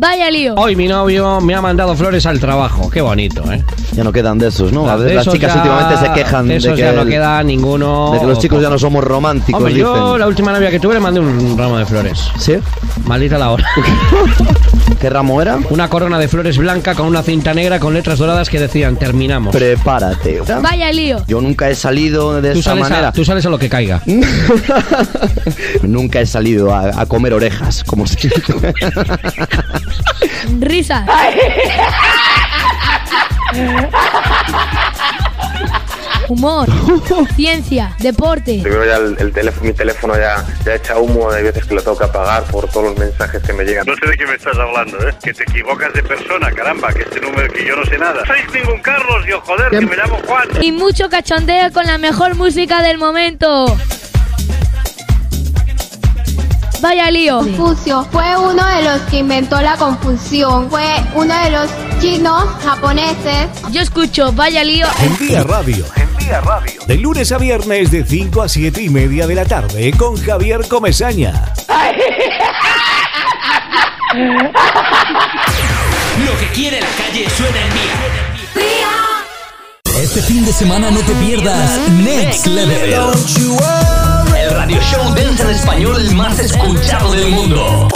[0.00, 0.54] Vaya lío.
[0.54, 2.88] Hoy mi novio me ha mandado flores al trabajo.
[2.88, 3.62] Qué bonito, ¿eh?
[3.92, 4.88] Ya no quedan de esos, ¿no?
[4.88, 7.02] A De veces las chicas ya- últimamente se quejan de de, esos que, ya no
[7.02, 8.12] el- queda ninguno.
[8.14, 10.94] de que los chicos ya no somos románticos, Hombre, yo la última novia que tuve
[10.94, 12.18] le mandé un ramo de flores.
[12.38, 12.54] ¿Sí?
[13.04, 13.66] Maldita la hora.
[15.00, 15.58] ¿Qué ramo era?
[15.70, 19.54] Una corona de flores blanca con una cinta negra con letras doradas que decían terminamos.
[19.54, 20.40] Prepárate.
[20.62, 21.22] Vaya lío.
[21.26, 23.08] Yo nunca he salido de Tú esa manera.
[23.08, 24.02] a, tú sales a lo que caiga.
[25.82, 28.42] Nunca he salido a, a comer orejas, como se dice.
[30.60, 31.08] Risas.
[36.28, 36.68] Humor.
[37.34, 37.94] Ciencia.
[37.98, 38.60] Deporte.
[38.62, 41.82] Primero ya el, el teléfono, mi teléfono ya, ya echa humo, hay veces que lo
[41.82, 43.84] tengo que apagar por todos los mensajes que me llegan.
[43.84, 45.12] No sé de qué me estás hablando, ¿eh?
[45.22, 48.24] Que te equivocas de persona, caramba, que este número que yo no sé nada.
[48.26, 50.48] Sois ningún Carlos, yo joder, que me llamo Juan.
[50.60, 53.76] Y mucho cachondeo con la mejor música del momento.
[56.80, 57.38] Vaya lío.
[57.38, 60.70] Confucio fue uno de los que inventó la confusión.
[60.70, 61.68] Fue uno de los
[62.00, 63.48] chinos japoneses.
[63.70, 64.86] Yo escucho Vaya lío.
[65.02, 65.84] Envía Radio.
[65.96, 66.80] Envía Radio.
[66.86, 70.66] De lunes a viernes de 5 a 7 y media de la tarde con Javier
[70.68, 71.52] Comesaña.
[76.24, 77.92] Lo que quiere la calle suena en Vía.
[80.02, 84.09] Este fin de semana no te pierdas Next Level.
[84.50, 87.88] El radio show dance en español más escuchado del mundo.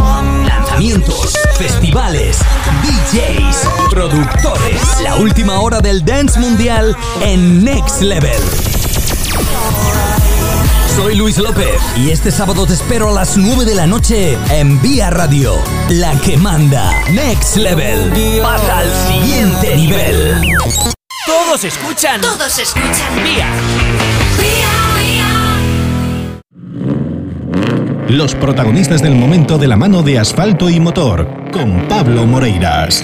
[0.47, 2.39] Lanzamientos, festivales,
[2.83, 5.01] DJs, productores.
[5.03, 8.41] La última hora del dance mundial en Next Level.
[10.95, 14.81] Soy Luis López y este sábado te espero a las 9 de la noche en
[14.81, 15.57] Vía Radio,
[15.89, 18.13] la que manda Next Level.
[18.43, 20.41] Pasa al siguiente nivel.
[21.27, 22.21] Todos escuchan.
[22.21, 23.25] Todos escuchan.
[23.25, 23.49] Vía.
[28.09, 33.03] Los protagonistas del momento de la mano de asfalto y motor, con Pablo Moreiras.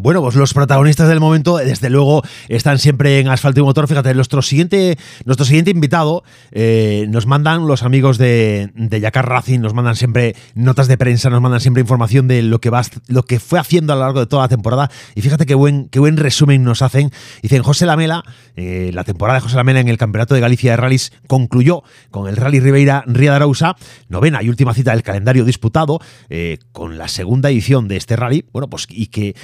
[0.00, 3.88] Bueno, pues los protagonistas del momento, desde luego, están siempre en Asfalto y Motor.
[3.88, 9.58] Fíjate, nuestro siguiente, nuestro siguiente invitado eh, nos mandan los amigos de, de Yacar Racing,
[9.58, 13.24] nos mandan siempre notas de prensa, nos mandan siempre información de lo que, va, lo
[13.24, 14.88] que fue haciendo a lo largo de toda la temporada.
[15.16, 17.10] Y fíjate qué buen, qué buen resumen nos hacen.
[17.42, 18.22] Dicen José Lamela,
[18.54, 21.82] eh, la temporada de José Lamela en el Campeonato de Galicia de Rallys concluyó
[22.12, 23.74] con el Rally Ribeira Ría de
[24.08, 25.98] novena y última cita del calendario disputado,
[26.30, 28.44] eh, con la segunda edición de este rally.
[28.52, 29.34] Bueno, pues y que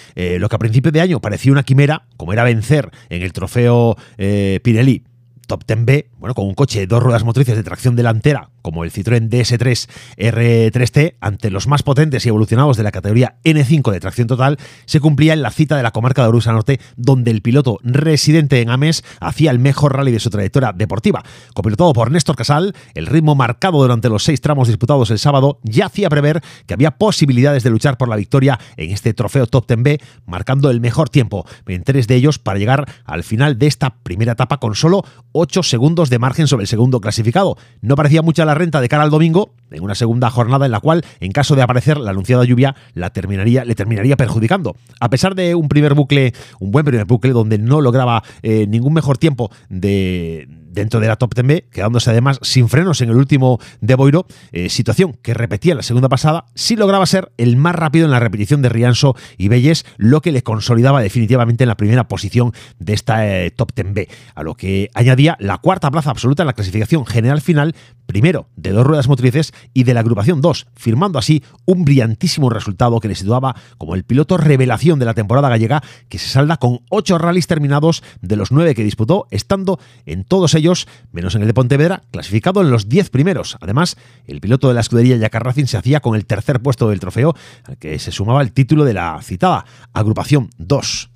[0.45, 3.97] lo que a principio de año parecía una quimera, como era vencer en el trofeo
[4.19, 5.03] eh, Pirelli
[5.47, 8.93] Top 10B, bueno, con un coche de dos ruedas motrices de tracción delantera, como el
[8.93, 14.27] Citroën DS3 R3T, ante los más potentes y evolucionados de la categoría N5 de tracción
[14.27, 17.79] total, se cumplía en la cita de la comarca de Orusa Norte, donde el piloto
[17.83, 21.23] residente en Ames hacía el mejor rally de su trayectoria deportiva.
[21.55, 25.87] Copilotado por Néstor Casal, el ritmo marcado durante los seis tramos disputados el sábado ya
[25.87, 30.01] hacía prever que había posibilidades de luchar por la victoria en este trofeo Top 10B,
[30.27, 34.33] marcando el mejor tiempo en tres de ellos para llegar al final de esta primera
[34.33, 35.05] etapa con solo
[35.37, 37.59] 8 segundos de margen sobre el segundo clasificado.
[37.81, 40.79] No parecía mucha la renta de cara al domingo, en una segunda jornada en la
[40.81, 44.77] cual, en caso de aparecer la anunciada lluvia, la terminaría, le terminaría perjudicando.
[45.01, 48.95] A pesar de un primer bucle, un buen primer bucle, donde no lograba eh, ningún
[48.95, 53.59] mejor tiempo de dentro de la Top 10B, quedándose además sin frenos en el último
[53.81, 58.05] de Boiro, eh, situación que repetía la segunda pasada, sí lograba ser el más rápido
[58.05, 62.09] en la repetición de Rianso y Belles, lo que le consolidaba definitivamente en la primera
[62.09, 66.49] posición de esta eh, Top 10B, a lo que añadía la cuarta plaza absoluta en
[66.49, 67.75] la clasificación general final,
[68.07, 73.01] primero de dos ruedas motrices y de la agrupación 2, firmando así un brillantísimo resultado
[73.01, 76.81] que le situaba como el piloto revelación de la temporada gallega, que se salda con
[76.91, 80.64] ocho rallies terminados de los nueve que disputó, estando en todos ellos
[81.13, 83.57] menos en el de Pontevedra, clasificado en los 10 primeros.
[83.61, 83.97] Además,
[84.27, 87.35] el piloto de la escudería Yakar Racing se hacía con el tercer puesto del trofeo,
[87.65, 91.11] al que se sumaba el título de la citada agrupación 2.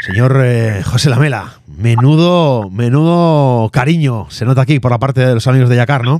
[0.00, 5.46] Señor eh, José Lamela, menudo, menudo cariño se nota aquí por la parte de los
[5.48, 6.18] amigos de Yakar, ¿no?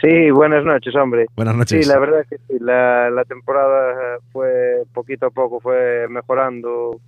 [0.00, 1.26] Sí, buenas noches, hombre.
[1.34, 1.84] Buenas noches.
[1.84, 7.00] Sí, la verdad es que sí, la, la temporada fue poquito a poco, fue mejorando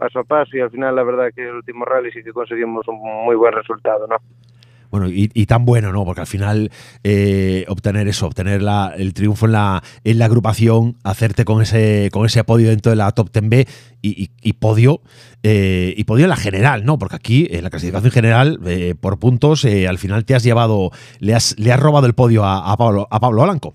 [0.00, 2.88] paso a paso y al final la verdad que el último rally sí que conseguimos
[2.88, 4.16] un muy buen resultado, ¿no?
[4.90, 6.04] Bueno, y, y tan bueno, ¿no?
[6.04, 6.70] Porque al final
[7.04, 12.08] eh, obtener eso, obtener la, el triunfo en la, en la agrupación, hacerte con ese,
[12.12, 13.68] con ese podio dentro de la Top 10B
[14.02, 15.02] y, y, podio,
[15.44, 16.98] eh, y podio en la general, ¿no?
[16.98, 20.90] Porque aquí, en la clasificación general, eh, por puntos, eh, al final te has llevado,
[21.20, 23.74] le has, le has robado el podio a, a Pablo, a Pablo Blanco.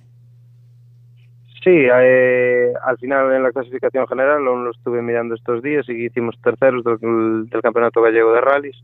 [1.65, 6.05] Sí, eh, al final en la clasificación general aún lo estuve mirando estos días y
[6.05, 8.77] hicimos terceros del, Campeonato Gallego de Rallys,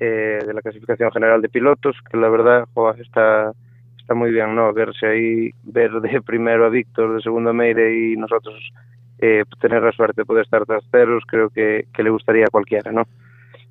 [0.00, 3.52] eh, de la clasificación general de pilotos, que la verdad joder, está,
[3.96, 4.72] está muy bien, ¿no?
[4.72, 8.72] Verse ahí, ver de primero a Víctor, de segundo a Meire y nosotros
[9.20, 12.90] eh, tener la suerte de poder estar terceros, creo que, que le gustaría a cualquiera,
[12.90, 13.04] ¿no?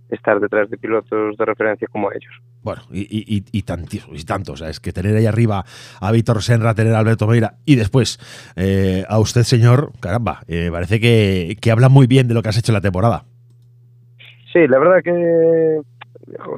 [0.09, 2.31] Estar detrás de pilotos de referencia como ellos.
[2.61, 4.61] Bueno, y, y, y, y tantos, y tantos.
[4.61, 5.63] Es que tener ahí arriba
[5.99, 8.19] a Víctor Senra, tener a Alberto Meira y después
[8.55, 12.49] eh, a usted, señor, caramba, eh, parece que, que habla muy bien de lo que
[12.49, 13.23] has hecho en la temporada.
[14.53, 15.81] Sí, la verdad que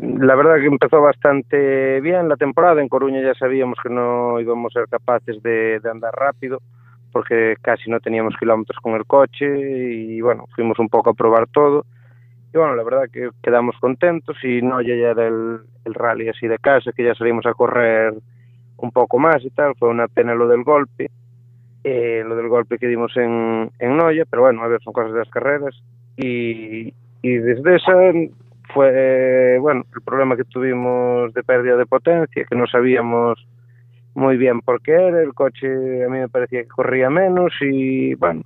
[0.02, 2.82] la verdad que empezó bastante bien la temporada.
[2.82, 6.60] En Coruña ya sabíamos que no íbamos a ser capaces de, de, andar rápido
[7.12, 11.48] porque casi no teníamos kilómetros con el coche y bueno, fuimos un poco a probar
[11.48, 11.86] todo.
[12.58, 16.58] Bueno, la verdad que quedamos contentos y no ya era el, el rally así de
[16.60, 18.14] casa, que ya salimos a correr
[18.78, 19.76] un poco más y tal.
[19.76, 21.10] Fue una pena lo del golpe,
[21.84, 25.14] eh, lo del golpe que dimos en, en Noya, pero bueno, a ver, son cosas
[25.14, 25.76] de las carreras.
[26.18, 27.94] Y, y desde esa
[28.74, 33.48] fue, bueno, el problema que tuvimos de pérdida de potencia, que no sabíamos
[34.16, 35.68] muy bien por qué era, el coche
[36.04, 38.42] a mí me parecía que corría menos y, bueno,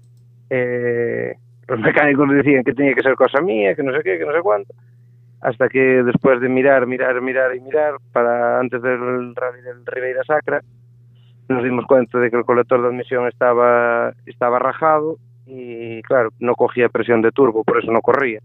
[0.50, 1.36] eh,
[1.72, 4.34] los mecánicos decían que tenía que ser cosa mía, que no sé qué, que no
[4.34, 4.74] sé cuánto,
[5.42, 10.24] hasta que después de mirar, mirar, mirar y mirar, para antes del rally del Ribeira
[10.24, 10.62] Sacra,
[11.48, 16.56] nos dimos cuenta de que el colector de admisión estaba, estaba rajado y, claro, no
[16.56, 18.40] cogía presión de turbo, por eso no corría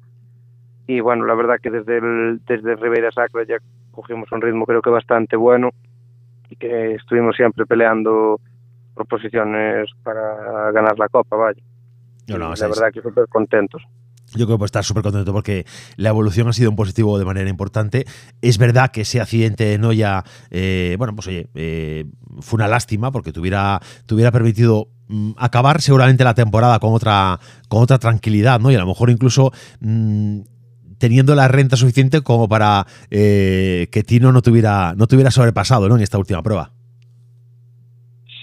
[0.86, 2.00] y bueno, la verdad que desde
[2.46, 3.56] desde Ribeira Sacra ya
[3.90, 5.70] cogimos un ritmo creo que bastante bueno
[6.48, 8.40] y que estuvimos siempre peleando
[8.94, 11.60] por posiciones para ganar la Copa, vaya.
[12.28, 13.82] No, no, la verdad que súper contentos.
[14.34, 15.64] Yo creo que estar súper contento porque
[15.96, 18.06] la evolución ha sido en positivo de manera importante.
[18.42, 22.06] Es verdad que ese accidente no ya, eh, bueno, pues oye, eh,
[22.40, 26.92] fue una lástima porque te hubiera, te hubiera permitido mm, acabar seguramente la temporada con
[26.92, 28.72] otra, con otra tranquilidad, ¿no?
[28.72, 30.40] Y a lo mejor incluso mm,
[30.98, 35.96] teniendo la renta suficiente como para eh, que Tino no tuviera, no tuviera sobrepasado ¿no?
[35.96, 36.72] en esta última prueba.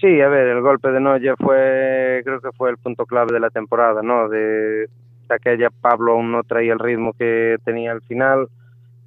[0.03, 3.39] Sí, a ver, el golpe de Noya fue, creo que fue el punto clave de
[3.39, 4.27] la temporada, ¿no?
[4.27, 4.87] De, de
[5.29, 8.49] aquella Pablo aún no traía el ritmo que tenía al final.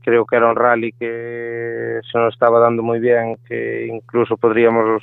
[0.01, 5.03] Creo que era un rally que se nos estaba dando muy bien, que incluso podríamos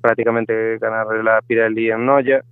[0.00, 2.42] prácticamente ganar la Pirelli en Noya.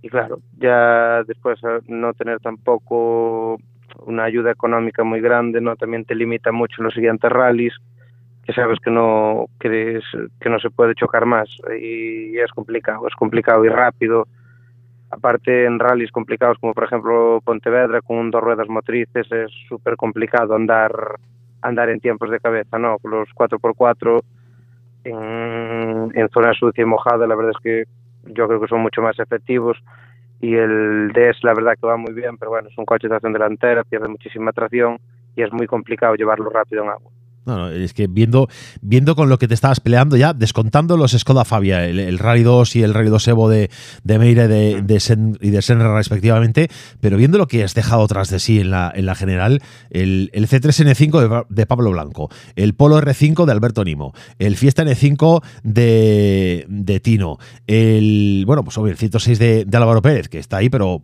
[0.00, 3.58] Y claro, ya después no tener tampoco
[4.06, 5.76] una ayuda económica muy grande, ¿no?
[5.76, 7.74] También te limita mucho los siguientes rallies,
[8.44, 10.04] que sabes que no que, es,
[10.40, 11.48] que no se puede chocar más
[11.80, 14.26] y es complicado, es complicado y rápido.
[15.10, 20.54] Aparte en rallies complicados como por ejemplo Pontevedra con dos ruedas motrices es súper complicado
[20.54, 20.92] andar
[21.62, 22.98] andar en tiempos de cabeza, ¿no?
[23.04, 24.22] Los 4x4
[25.04, 27.84] en, en zona sucia y mojada, la verdad es que
[28.26, 29.78] yo creo que son mucho más efectivos
[30.40, 33.10] y el DS la verdad que va muy bien, pero bueno, es un coche de
[33.10, 34.98] tracción delantera, pierde muchísima tracción
[35.36, 37.10] y es muy complicado llevarlo rápido en agua.
[37.46, 38.48] No, no, es que viendo,
[38.80, 42.42] viendo con lo que te estabas peleando ya, descontando los Skoda Fabia, el, el Rally
[42.42, 43.70] 2 y el Rally 2 Evo de,
[44.02, 48.06] de Meire de, de Sen, y de Senra respectivamente, pero viendo lo que has dejado
[48.06, 52.30] tras de sí en la, en la general, el, el C3N5 de, de, Pablo Blanco,
[52.56, 58.78] el Polo R5 de Alberto Nimo, el Fiesta N5 de, de Tino, el, bueno, pues
[58.78, 61.02] obvio, el 106 de, de Álvaro Pérez, que está ahí, pero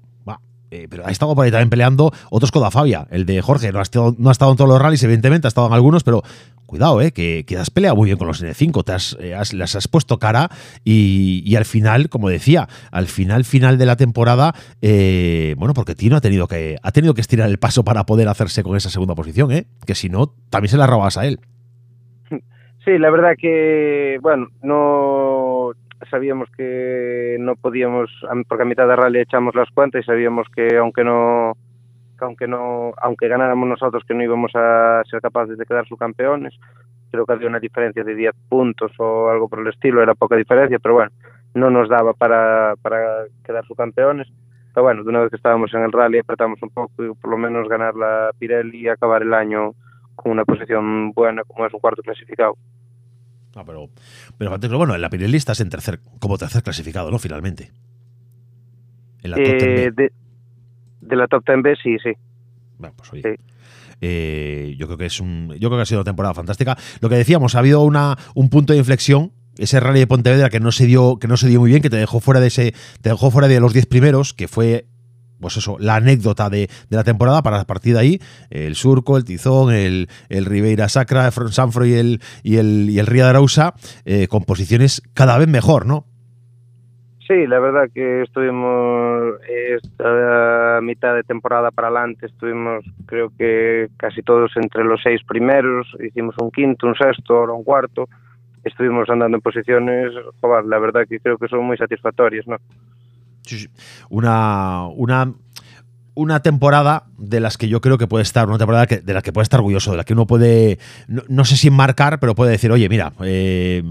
[0.70, 3.72] eh, pero ha estado por ahí también peleando otros Fabia, el de Jorge.
[3.72, 6.04] No ha, estado, no ha estado en todos los rallies, evidentemente, ha estado en algunos,
[6.04, 6.22] pero
[6.70, 9.52] cuidado, eh, que, que has peleado muy bien con los N5, te has, eh, has,
[9.52, 10.48] les has puesto cara
[10.84, 15.96] y, y, al final, como decía, al final, final de la temporada, eh, bueno, porque
[15.96, 18.88] Tino ha tenido, que, ha tenido que estirar el paso para poder hacerse con esa
[18.88, 21.40] segunda posición, eh, que si no, también se la robas a él.
[22.84, 25.49] Sí, la verdad que, bueno, no
[26.08, 28.10] sabíamos que no podíamos,
[28.48, 31.56] porque a mitad de rally echamos las cuentas y sabíamos que aunque no,
[32.18, 36.54] que aunque no, aunque ganáramos nosotros, que no íbamos a ser capaces de quedar subcampeones.
[37.10, 40.36] Creo que había una diferencia de 10 puntos o algo por el estilo, era poca
[40.36, 41.10] diferencia, pero bueno,
[41.54, 44.28] no nos daba para, para quedar subcampeones.
[44.72, 47.30] Pero bueno, de una vez que estábamos en el rally apretamos un poco y por
[47.30, 49.72] lo menos ganar la Pirelli y acabar el año
[50.14, 52.54] con una posición buena como es un cuarto clasificado.
[53.54, 53.90] No, pero,
[54.38, 57.18] pero bueno, en la Pirelli estás en tercer, como tercer clasificado, ¿no?
[57.18, 57.72] Finalmente.
[59.22, 60.12] En la eh, top 10 de,
[61.00, 62.12] de, la top 10B, sí, sí.
[62.78, 63.22] Bueno, pues oye.
[63.22, 63.44] Sí.
[64.00, 65.54] Eh, yo creo que es un.
[65.58, 66.76] Yo creo que ha sido una temporada fantástica.
[67.00, 69.32] Lo que decíamos, ha habido una, un punto de inflexión.
[69.58, 71.90] Ese rally de Pontevedra que no se dio, que no se dio muy bien, que
[71.90, 74.86] te dejó fuera de ese, te dejó fuera de los 10 primeros, que fue
[75.40, 78.18] pues eso, la anécdota de, de, la temporada para partir de ahí,
[78.50, 83.06] el Surco, el Tizón, el, el Ribeira Sacra, Sanfro y el, y el, y el
[83.06, 83.74] Ría de Arausa,
[84.04, 86.04] eh, con posiciones cada vez mejor, ¿no?
[87.26, 94.20] Sí, la verdad que estuvimos esta mitad de temporada para adelante, estuvimos creo que casi
[94.22, 98.08] todos entre los seis primeros, hicimos un quinto, un sexto, ahora un cuarto,
[98.64, 102.56] estuvimos andando en posiciones, joder, la verdad que creo que son muy satisfactorias, ¿no?
[104.08, 105.34] Una, una,
[106.14, 109.22] una temporada de las que yo creo que puede estar, una temporada que, de la
[109.22, 110.78] que puede estar orgulloso, de la que uno puede,
[111.08, 113.82] no, sé si marcar, pero puede decir, oye, mira, eh,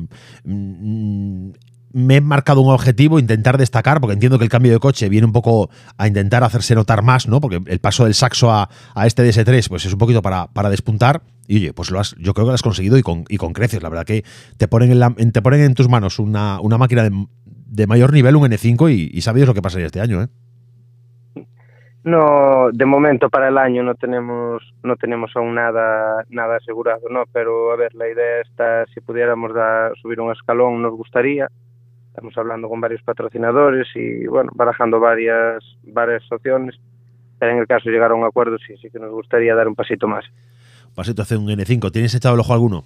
[0.43, 1.50] mm,
[1.91, 5.26] me he marcado un objetivo, intentar destacar, porque entiendo que el cambio de coche viene
[5.26, 7.41] un poco a intentar hacerse notar más, ¿no?
[7.41, 10.70] Porque el paso del Saxo a, a este DS3, pues es un poquito para, para
[10.70, 11.24] despuntar.
[11.47, 13.54] Y oye, pues lo has, yo creo que lo has conseguido y con, y con
[13.54, 13.82] creces.
[13.82, 14.24] La verdad que
[14.58, 17.26] te ponen en- te ponen en tus manos una, una máquina de,
[17.70, 20.28] de mayor nivel, un N5, y, y sabéis lo que pasaría este año, ¿eh?
[22.04, 27.26] No, de momento para el año no tenemos no tenemos aún nada nada asegurado, no,
[27.32, 31.48] pero a ver, la idea está si pudiéramos dar, subir un escalón nos gustaría.
[32.08, 36.80] Estamos hablando con varios patrocinadores y bueno, barajando varias varias opciones.
[37.38, 39.68] Pero en el caso de llegar a un acuerdo sí, sí que nos gustaría dar
[39.68, 40.26] un pasito más.
[40.96, 41.92] Pasito hace un N5.
[41.92, 42.84] ¿Tienes echado el ojo alguno?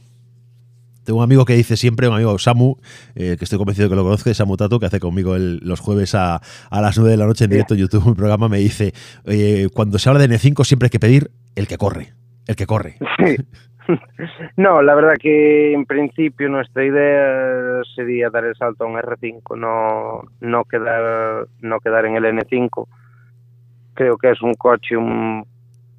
[1.03, 2.75] Tengo un amigo que dice siempre, un amigo Samu,
[3.15, 6.15] eh, que estoy convencido que lo conoce, Samu Tato, que hace conmigo el- los jueves
[6.15, 8.93] a, a las 9 de la noche en directo en YouTube, un programa, me dice,
[9.25, 12.13] eh, cuando se habla de N5 siempre hay que pedir el que corre,
[12.47, 12.97] el que corre.
[13.17, 13.35] Sí.
[14.55, 19.57] No, la verdad que en principio nuestra idea sería dar el salto a un R5,
[19.57, 22.87] no, no quedar no quedar en el N5.
[23.93, 25.45] Creo que es un coche un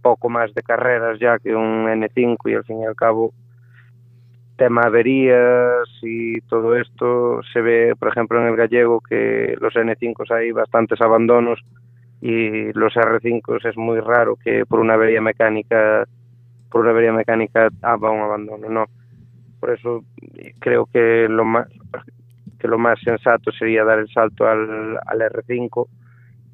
[0.00, 3.34] poco más de carreras ya que un N5 y al fin y al cabo
[4.56, 10.30] tema averías y todo esto se ve, por ejemplo, en el gallego que los N5
[10.30, 11.60] hay bastantes abandonos
[12.20, 16.06] y los R5 es muy raro que por una avería mecánica
[16.70, 18.86] por una avería mecánica haga un abandono, no.
[19.60, 20.04] Por eso
[20.58, 21.68] creo que lo más
[22.58, 25.86] que lo más sensato sería dar el salto al, al R5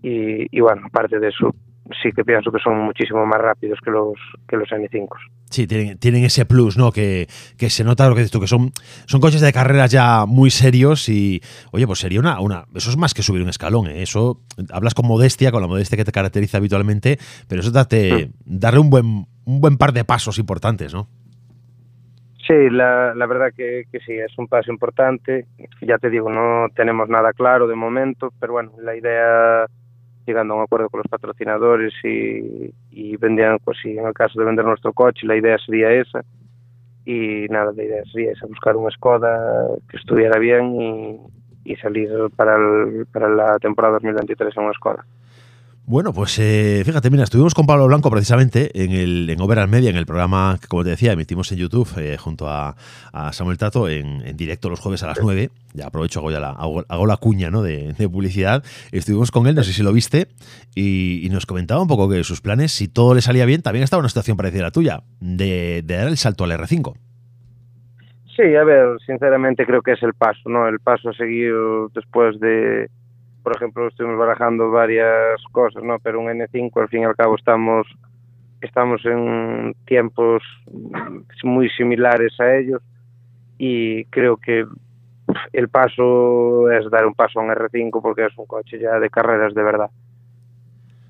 [0.02, 1.54] y, y bueno, aparte de eso
[2.02, 4.14] sí que pienso que son muchísimo más rápidos que los
[4.48, 5.08] que los N5.
[5.50, 6.92] Sí, tienen, tienen ese plus, ¿no?
[6.92, 7.26] Que,
[7.58, 8.70] que se nota lo que dices tú, que son,
[9.06, 11.40] son coches de carreras ya muy serios y,
[11.72, 12.66] oye, pues sería una, una.
[12.74, 14.02] Eso es más que subir un escalón, ¿eh?
[14.02, 14.40] Eso
[14.72, 17.18] hablas con modestia, con la modestia que te caracteriza habitualmente,
[17.48, 21.08] pero eso date, darle un buen, un buen par de pasos importantes, ¿no?
[22.50, 25.46] Sí, la, la verdad que, que sí, es un paso importante.
[25.82, 29.66] Ya te digo, no tenemos nada claro de momento, pero bueno, la idea,
[30.26, 34.38] llegando a un acuerdo con los patrocinadores y, y vendían, pues si en el caso
[34.38, 36.24] de vender nuestro coche, la idea sería esa.
[37.04, 41.20] Y nada, la idea sería esa, buscar un Skoda que estuviera bien y,
[41.64, 45.04] y salir para, el, para la temporada 2023 en un Skoda.
[45.90, 49.66] Bueno, pues eh, fíjate, mira, estuvimos con Pablo Blanco precisamente en el en Over al
[49.66, 52.76] Media, en el programa que, como te decía, emitimos en YouTube eh, junto a,
[53.12, 55.50] a Samuel Tato en, en directo los jueves a las 9.
[55.74, 57.62] Ya aprovecho, hago, ya la, hago, hago la cuña ¿no?
[57.62, 58.62] de, de publicidad.
[58.92, 60.28] Estuvimos con él, no sé si lo viste,
[60.76, 63.82] y, y nos comentaba un poco que sus planes, si todo le salía bien, también
[63.82, 66.94] estaba en una situación parecida a la tuya, de, de dar el salto al R5.
[68.36, 70.68] Sí, a ver, sinceramente creo que es el paso, ¿no?
[70.68, 71.52] El paso a seguir
[71.92, 72.88] después de,
[73.42, 75.98] por ejemplo, estuvimos barajando varias cosas, ¿no?
[75.98, 77.86] Pero un N5 al fin y al cabo estamos
[78.60, 80.42] estamos en tiempos
[81.44, 82.82] muy similares a ellos
[83.58, 84.66] y creo que
[85.52, 89.08] el paso es dar un paso a un R5 porque es un coche ya de
[89.08, 89.90] carreras de verdad.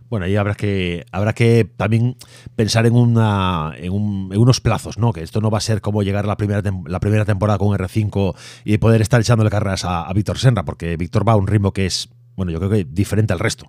[0.09, 2.16] Bueno, ahí habrá que, habrá que también
[2.57, 5.12] pensar en, una, en, un- en unos plazos, ¿no?
[5.12, 8.35] Que esto no va a ser como llegar la primera, la primera temporada con R5
[8.64, 11.72] y poder estar echándole carreras a, a Víctor Senra, porque Víctor va a un ritmo
[11.72, 12.09] que es,
[12.41, 13.66] bueno, yo creo que diferente al resto.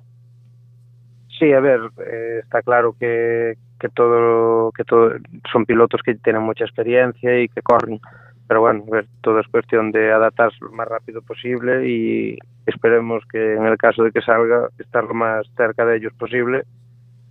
[1.38, 5.12] Sí, a ver, eh, está claro que, que todo que todo
[5.52, 8.00] son pilotos que tienen mucha experiencia y que corren,
[8.48, 8.86] pero bueno,
[9.20, 14.04] todo es cuestión de adaptarse lo más rápido posible y esperemos que en el caso
[14.04, 16.64] de que salga estar lo más cerca de ellos posible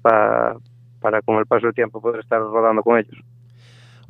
[0.02, 0.56] para
[1.00, 3.16] para con el paso del tiempo poder estar rodando con ellos.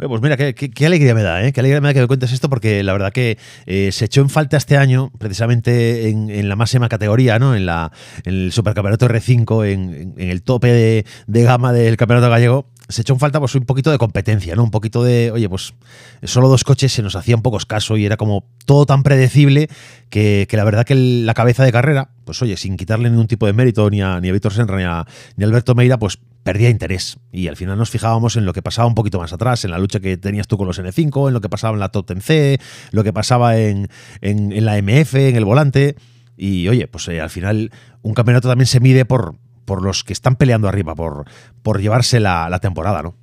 [0.08, 1.52] Pues mira, qué, alegría me da, ¿eh?
[1.52, 3.36] Qué alegría me da que me cuentes esto, porque la verdad que
[3.66, 7.54] eh, se echó en falta este año, precisamente en, la máxima categoría, ¿no?
[7.54, 7.92] En, la,
[8.24, 13.38] el Supercampeonato R5, en, el tope de, gama del Campeonato Gallego, se echó en falta
[13.40, 14.64] pues un poquito de competencia, ¿no?
[14.64, 15.74] Un poquito de, oye, pues
[16.22, 19.68] solo dos coches se nos hacía un poco escaso y era como todo tan predecible
[20.08, 23.52] que, la verdad que la cabeza de carrera, pues oye, sin quitarle ningún tipo de
[23.52, 25.04] mérito ni a, ni a Víctor Senra ni a,
[25.36, 27.18] ni a Alberto Meira, pues perdía interés.
[27.32, 29.78] Y al final nos fijábamos en lo que pasaba un poquito más atrás, en la
[29.78, 32.60] lucha que tenías tú con los N5, en lo que pasaba en la Top 10C,
[32.92, 33.88] lo que pasaba en,
[34.20, 35.96] en- la MF, en el volante.
[36.36, 37.70] Y oye, pues eh, al final
[38.02, 39.34] un campeonato también se mide por,
[39.66, 41.24] por los que están peleando arriba, por,
[41.62, 43.14] por llevarse la, la temporada, ¿no?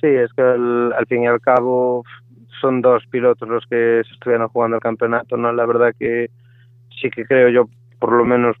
[0.00, 2.04] Sí, es que al fin y al cabo
[2.60, 5.52] son dos pilotos los que se estuvieron jugando el campeonato, ¿no?
[5.52, 6.30] La verdad que
[7.00, 7.68] sí que creo yo,
[7.98, 8.56] por lo menos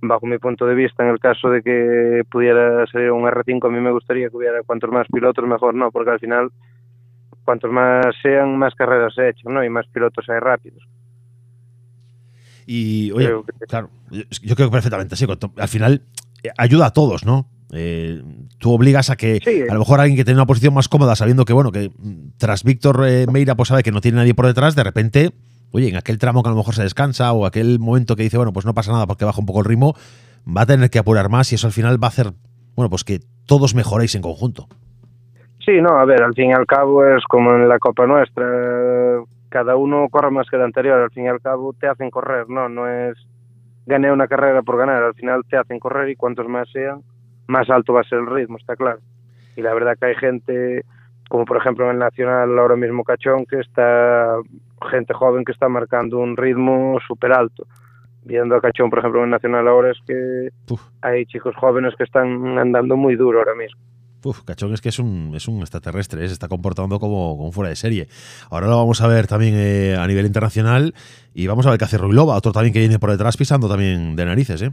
[0.00, 3.70] bajo mi punto de vista, en el caso de que pudiera salir un R5, a
[3.70, 5.90] mí me gustaría que hubiera cuantos más pilotos mejor, ¿no?
[5.90, 6.50] Porque al final
[7.44, 9.64] cuantos más sean, más carreras se echan, ¿no?
[9.64, 10.86] Y más pilotos hay rápidos.
[12.66, 13.30] Y, oye,
[13.66, 15.26] claro, yo creo que perfectamente, sí.
[15.56, 16.02] Al final
[16.42, 17.48] eh, ayuda a todos, ¿no?
[17.72, 18.22] Eh,
[18.58, 21.44] tú obligas a que a lo mejor alguien que tiene una posición más cómoda, sabiendo
[21.44, 24.46] que, bueno, que mm, tras Víctor eh, Meira, pues sabe que no tiene nadie por
[24.46, 25.32] detrás, de repente,
[25.72, 28.36] oye, en aquel tramo que a lo mejor se descansa o aquel momento que dice,
[28.36, 29.94] bueno, pues no pasa nada porque baja un poco el ritmo,
[30.46, 32.32] va a tener que apurar más y eso al final va a hacer,
[32.74, 34.68] bueno, pues que todos mejoréis en conjunto.
[35.64, 38.46] Sí, no, a ver, al fin y al cabo es como en la Copa nuestra,
[39.50, 42.48] cada uno corre más que el anterior, al fin y al cabo te hacen correr,
[42.48, 43.16] no, no es
[43.88, 47.00] gané una carrera por ganar, al final te hacen correr y cuantos más sean,
[47.46, 49.00] más alto va a ser el ritmo, está claro.
[49.56, 50.84] Y la verdad que hay gente,
[51.28, 54.36] como por ejemplo en el Nacional ahora mismo Cachón, que está
[54.90, 57.66] gente joven que está marcando un ritmo súper alto.
[58.24, 60.48] Viendo a Cachón, por ejemplo, en el Nacional ahora es que
[61.02, 63.80] hay chicos jóvenes que están andando muy duro ahora mismo.
[64.24, 66.26] Uf, Cachón es que es un, es un extraterrestre, ¿eh?
[66.26, 68.08] se está comportando como, como, fuera de serie.
[68.50, 70.92] Ahora lo vamos a ver también eh, a nivel internacional
[71.34, 74.16] y vamos a ver qué hace Ruilova, otro también que viene por detrás pisando también
[74.16, 74.72] de narices, ¿eh?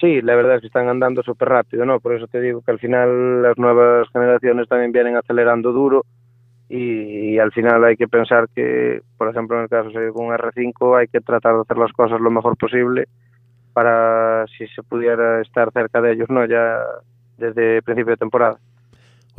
[0.00, 2.00] Sí, la verdad es que están andando súper rápido, ¿no?
[2.00, 6.06] Por eso te digo que al final las nuevas generaciones también vienen acelerando duro
[6.70, 10.98] y, al final hay que pensar que, por ejemplo, en el caso de un R5
[10.98, 13.08] hay que tratar de hacer las cosas lo mejor posible
[13.74, 16.46] para si se pudiera estar cerca de ellos, ¿no?
[16.46, 16.78] Ya
[17.36, 18.58] desde principio de temporada.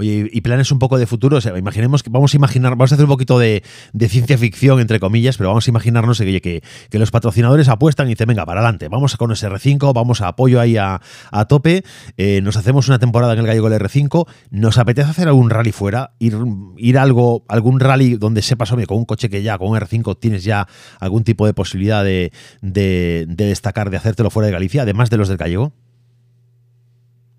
[0.01, 2.91] Oye, y planes un poco de futuro, o sea, imaginemos que vamos a imaginar, vamos
[2.91, 3.61] a hacer un poquito de,
[4.09, 8.43] ciencia ficción, entre comillas, pero vamos a imaginarnos que, los patrocinadores apuestan y dicen, venga,
[8.43, 10.99] para adelante, vamos con ese R5, vamos a apoyo ahí a,
[11.47, 11.83] tope,
[12.17, 15.71] eh, nos hacemos una temporada en el Gallego del R5, nos apetece hacer algún rally
[15.71, 16.35] fuera, ir,
[16.77, 20.17] ir algo, algún rally donde sepas, hombre, con un coche que ya, con un R5
[20.19, 20.67] tienes ya
[20.99, 22.31] algún tipo de posibilidad de,
[22.63, 25.73] de, de destacar, de hacértelo fuera de Galicia, además de los del Gallego.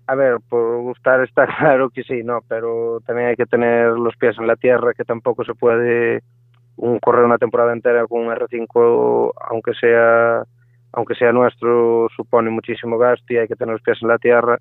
[0.05, 4.15] A ver, por gustar está claro que sí, no, pero también hay que tener los
[4.17, 6.21] pies en la tierra, que tampoco se puede
[6.75, 10.43] un, correr una temporada entera con un R5, aunque sea
[10.95, 14.59] aunque sea nuestro, supone muchísimo gasto y hay que tener los pies en la tierra.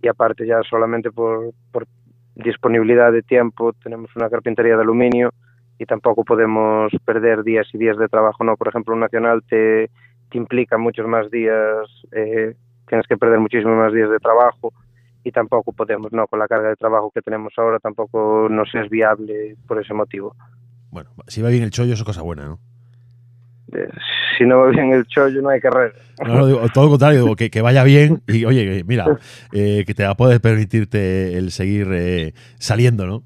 [0.00, 1.86] Y aparte ya solamente por, por
[2.36, 5.32] disponibilidad de tiempo tenemos una carpintería de aluminio
[5.78, 9.90] y tampoco podemos perder días y días de trabajo, no, por ejemplo, un nacional te,
[10.30, 12.54] te implica muchos más días eh,
[12.92, 14.70] tienes que perder muchísimos más días de trabajo
[15.24, 18.90] y tampoco podemos, no, con la carga de trabajo que tenemos ahora tampoco nos es
[18.90, 20.36] viable por ese motivo.
[20.90, 22.58] Bueno, si va bien el chollo, eso es cosa buena, ¿no?
[23.72, 23.88] Eh,
[24.36, 25.94] si no va bien el chollo, no hay carrera.
[26.26, 29.06] No, digo, todo lo contrario, digo, que, que, vaya bien y, oye, mira,
[29.54, 33.22] eh, que te poder permitirte el seguir eh, saliendo, ¿no?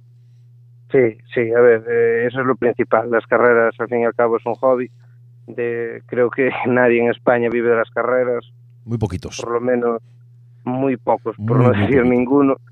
[0.93, 1.81] Sí, sí, a ver,
[2.25, 3.11] eso es lo principal.
[3.11, 4.89] Las carreras, al fin y al cabo, es un hobby.
[5.49, 8.45] De, creo que nadie en España vive de las carreras.
[8.87, 9.39] Muy poquitos.
[9.39, 10.01] Por lo menos
[10.65, 12.57] muy pocos, por no decir ninguno.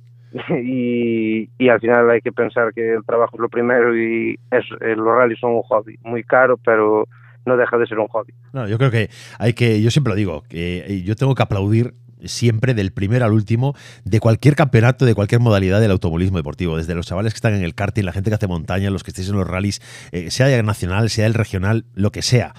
[0.50, 4.64] Y, y, al final hay que pensar que el trabajo es lo primero y es,
[4.80, 7.06] eh, los rallies son un hobby, muy caro, pero
[7.46, 8.34] no deja de ser un hobby.
[8.52, 11.42] No, yo creo que hay que, yo siempre lo digo, que eh, yo tengo que
[11.44, 11.94] aplaudir
[12.24, 16.96] siempre del primer al último de cualquier campeonato, de cualquier modalidad del automovilismo deportivo, desde
[16.96, 19.28] los chavales que están en el karting, la gente que hace montaña, los que estéis
[19.28, 22.54] en los rallies, eh, sea el nacional, sea el regional, lo que sea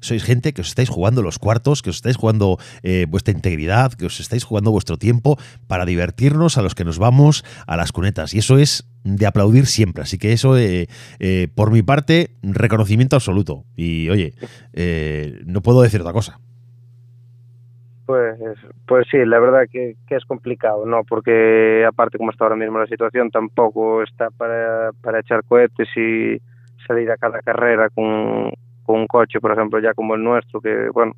[0.00, 3.92] sois gente que os estáis jugando los cuartos, que os estáis jugando eh, vuestra integridad,
[3.92, 5.36] que os estáis jugando vuestro tiempo
[5.66, 8.34] para divertirnos a los que nos vamos a las cunetas.
[8.34, 10.02] Y eso es de aplaudir siempre.
[10.02, 10.86] Así que eso, eh,
[11.18, 13.64] eh, por mi parte, reconocimiento absoluto.
[13.76, 14.34] Y oye,
[15.46, 16.38] no puedo decir otra cosa.
[18.06, 18.38] Pues,
[18.86, 21.04] pues sí, la verdad que, es complicado, ¿no?
[21.04, 26.40] Porque aparte como está ahora mismo la situación, tampoco está para, para echar cohetes y
[26.86, 28.50] salir a cada carrera con,
[28.88, 31.12] con un coche, por ejemplo, ya como el nuestro, que bueno,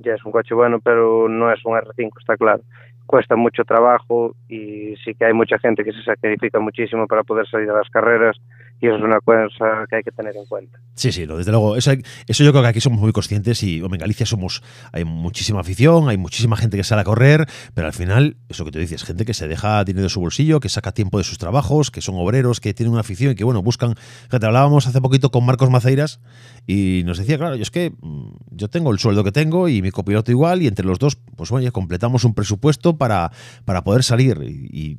[0.00, 2.60] ya es un coche bueno, pero no es un R5, está claro.
[3.06, 7.48] Cuesta mucho trabajo y sí que hay mucha gente que se sacrifica muchísimo para poder
[7.48, 8.36] salir a las carreras
[8.80, 10.78] y eso es una cosa que hay que tener en cuenta.
[10.94, 11.76] Sí, sí, desde luego.
[11.76, 11.92] Eso,
[12.26, 14.62] eso yo creo que aquí somos muy conscientes y en Galicia somos
[14.92, 18.70] hay muchísima afición, hay muchísima gente que sale a correr, pero al final, eso que
[18.70, 21.36] te dices, gente que se deja dinero de su bolsillo, que saca tiempo de sus
[21.36, 23.94] trabajos, que son obreros, que tienen una afición y que, bueno, buscan...
[23.96, 26.20] Fíjate, hablábamos hace poquito con Marcos Maceiras
[26.66, 29.82] y nos decía, claro, yo es que mm, yo tengo el sueldo que tengo y
[29.82, 33.30] mi copiloto igual y entre los dos, pues bueno, ya completamos un presupuesto para,
[33.66, 34.98] para poder salir y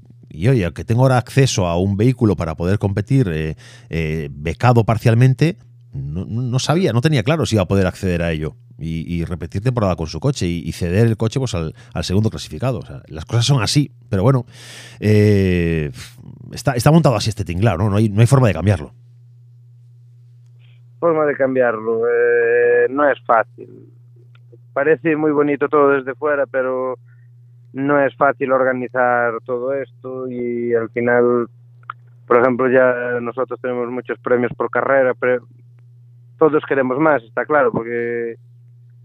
[0.49, 3.55] oye, que tengo ahora acceso a un vehículo para poder competir eh,
[3.89, 5.57] eh, becado parcialmente,
[5.93, 9.95] no, sabía, no tenía claro si iba a poder acceder a ello y, repetir temporada
[9.95, 12.81] con su coche y, ceder el coche pues, al, segundo clasificado.
[13.07, 14.45] las cosas son así, pero bueno,
[14.99, 15.91] eh,
[16.53, 17.89] está, está montado así este tinglar, ¿no?
[17.89, 18.93] No hay, no hay forma de cambiarlo.
[20.99, 22.01] Forma de cambiarlo,
[22.89, 23.91] no es fácil.
[24.73, 26.97] Parece muy bonito todo desde fuera, pero
[27.73, 31.47] no es fácil organizar todo esto y al final
[32.31, 35.45] por ejemplo, ya nosotros tenemos muchos premios por carrera, pero
[36.37, 38.37] todos queremos más, está claro, porque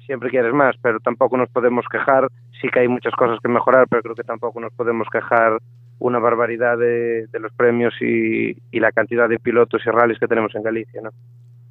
[0.06, 2.28] siempre quieres más, pero tampoco nos podemos quejar,
[2.60, 5.58] sí que hay muchas cosas que mejorar, pero creo que tampoco nos podemos quejar
[5.98, 10.54] una barbaridad de, los premios y, y, la cantidad de pilotos y rallies que tenemos
[10.54, 11.10] en Galicia, ¿no?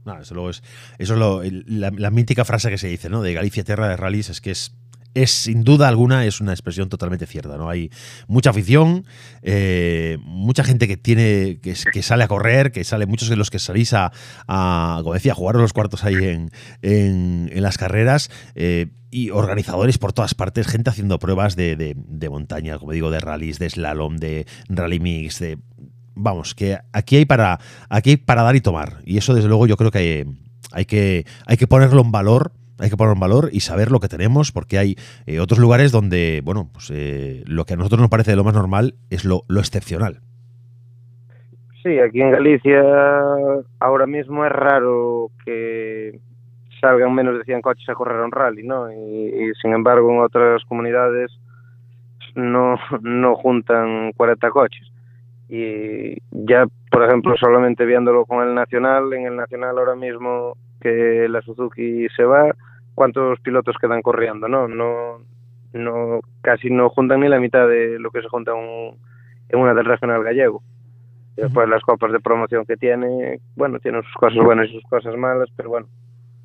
[0.03, 0.61] No, eso, luego es,
[0.99, 3.21] eso es lo, la, la, mítica frase que se dice, ¿no?
[3.21, 4.75] De Galicia, tierra de rallies, es que es
[5.16, 7.57] es sin duda alguna es una expresión totalmente cierta.
[7.57, 7.70] ¿no?
[7.70, 7.89] Hay
[8.28, 9.05] mucha afición,
[9.41, 13.57] eh, mucha gente que tiene que, sale a correr, que sale muchos de los que
[13.57, 14.11] salís a,
[14.47, 16.51] a como decía, a jugar los cuartos ahí en,
[16.82, 18.30] en, las carreras.
[18.53, 23.11] Eh, y organizadores por todas partes, gente haciendo pruebas de, de, de, montaña, como digo,
[23.11, 25.57] de rallies, de slalom, de rally mix, de
[26.16, 29.01] vamos, que aquí hay para aquí hay para dar y tomar.
[29.05, 30.26] Y eso desde luego yo creo que hay,
[30.74, 33.99] hay que hay que ponerlo en valor hay que poner en valor y saber lo
[33.99, 34.95] que tenemos, porque hay
[35.26, 38.53] eh, otros lugares donde, bueno, pues eh, lo que a nosotros nos parece lo más
[38.53, 40.19] normal es lo, excepcional.
[41.84, 42.82] Sí, aquí en Galicia
[43.80, 46.19] ahora mismo es raro que
[46.82, 48.91] salgan menos de 100 coches a correr un rally, ¿no?
[48.91, 51.32] Y, y sin embargo en otras comunidades
[52.36, 54.91] no, no juntan 40 coches.
[55.47, 61.27] Y ya, por ejemplo, solamente viéndolo con el Nacional, en el Nacional ahora mismo que
[61.27, 62.53] la Suzuki se va,
[62.93, 64.47] ¿cuántos pilotos quedan corriendo?
[64.47, 65.17] No, no,
[65.73, 68.95] no casi no juntan ni la mitad de lo que se junta un,
[69.49, 70.61] en una del regional gallego.
[71.36, 74.83] Y después las copas de promoción que tiene, bueno, tienen sus cosas buenas y sus
[74.83, 75.88] cosas malas, pero bueno,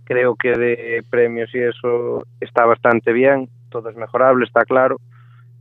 [0.05, 5.01] creo que de premios y eso está bastante bien, todo es mejorable, está claro,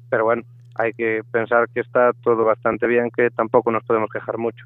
[0.10, 0.44] pero bueno,
[0.76, 4.66] hay que pensar que está todo bastante bien, que tampoco nos podemos quejar mucho.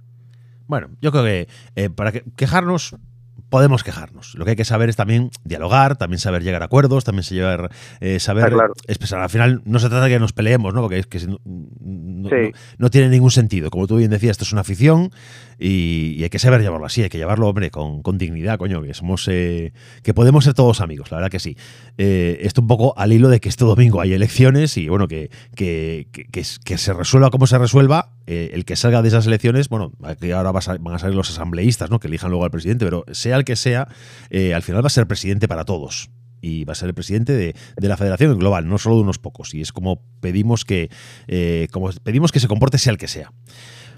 [0.68, 2.96] Bueno, yo creo que eh, para que quejarnos
[3.54, 4.34] podemos quejarnos.
[4.34, 7.70] Lo que hay que saber es también dialogar, también saber llegar a acuerdos, también saber,
[8.00, 8.74] eh, saber claro.
[8.88, 9.20] expresar.
[9.20, 10.82] Al final no se trata de que nos peleemos, ¿no?
[10.82, 12.36] Porque es que no, no, sí.
[12.36, 13.70] no, no, tiene ningún sentido.
[13.70, 15.12] Como tú bien decías, esto es una afición
[15.64, 18.94] y, hay que saber llevarlo así, hay que llevarlo, hombre, con, con dignidad, coño, que
[18.94, 19.72] somos eh,
[20.04, 21.58] que podemos ser todos amigos, la verdad que sí.
[21.98, 25.30] Eh, esto un poco al hilo de que este domingo hay elecciones y bueno, que,
[25.56, 29.70] que, que, que se resuelva como se resuelva, eh, el que salga de esas elecciones,
[29.70, 32.00] bueno, aquí ahora va a, van a salir los asambleístas, ¿no?
[32.00, 33.88] Que elijan luego al presidente, pero sea el que sea,
[34.30, 36.10] eh, al final va a ser presidente para todos
[36.44, 39.18] y va a ser el presidente de, de, la federación global, no solo de unos
[39.18, 39.54] pocos.
[39.54, 40.90] Y es como pedimos que,
[41.28, 43.32] eh, como pedimos que se comporte sea el que sea.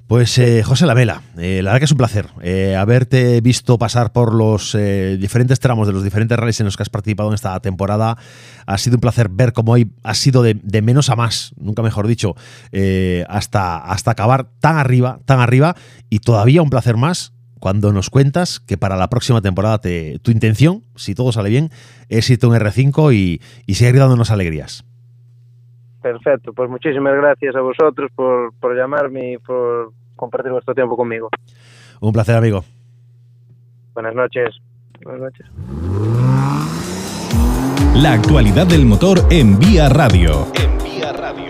[0.08, 4.14] Pues eh, José Lamela, eh, la verdad que es un placer eh, haberte visto pasar
[4.14, 7.34] por los eh, diferentes tramos de los diferentes rallies en los que has participado en
[7.34, 8.16] esta temporada.
[8.68, 12.06] Ha sido un placer ver cómo hoy ha sido de, menos a más, nunca mejor
[12.06, 12.36] dicho,
[12.72, 15.76] eh, hasta, hasta acabar tan arriba, tan arriba,
[16.12, 20.30] y todavía un placer más cuando nos cuentas que para la próxima temporada te, tu
[20.30, 21.72] intención, si todo sale bien,
[22.10, 24.86] es irte un R5 y, y seguir dándonos alegrías.
[26.06, 31.30] Perfecto, pues muchísimas gracias a vosotros por, por llamarme y por compartir vuestro tiempo conmigo.
[32.00, 32.64] Un placer, amigo.
[33.96, 34.56] Buenas noches.
[35.04, 35.48] Buenas noches.
[37.96, 40.46] La actualidad del motor en Vía Radio.
[40.54, 41.46] En Vía Radio.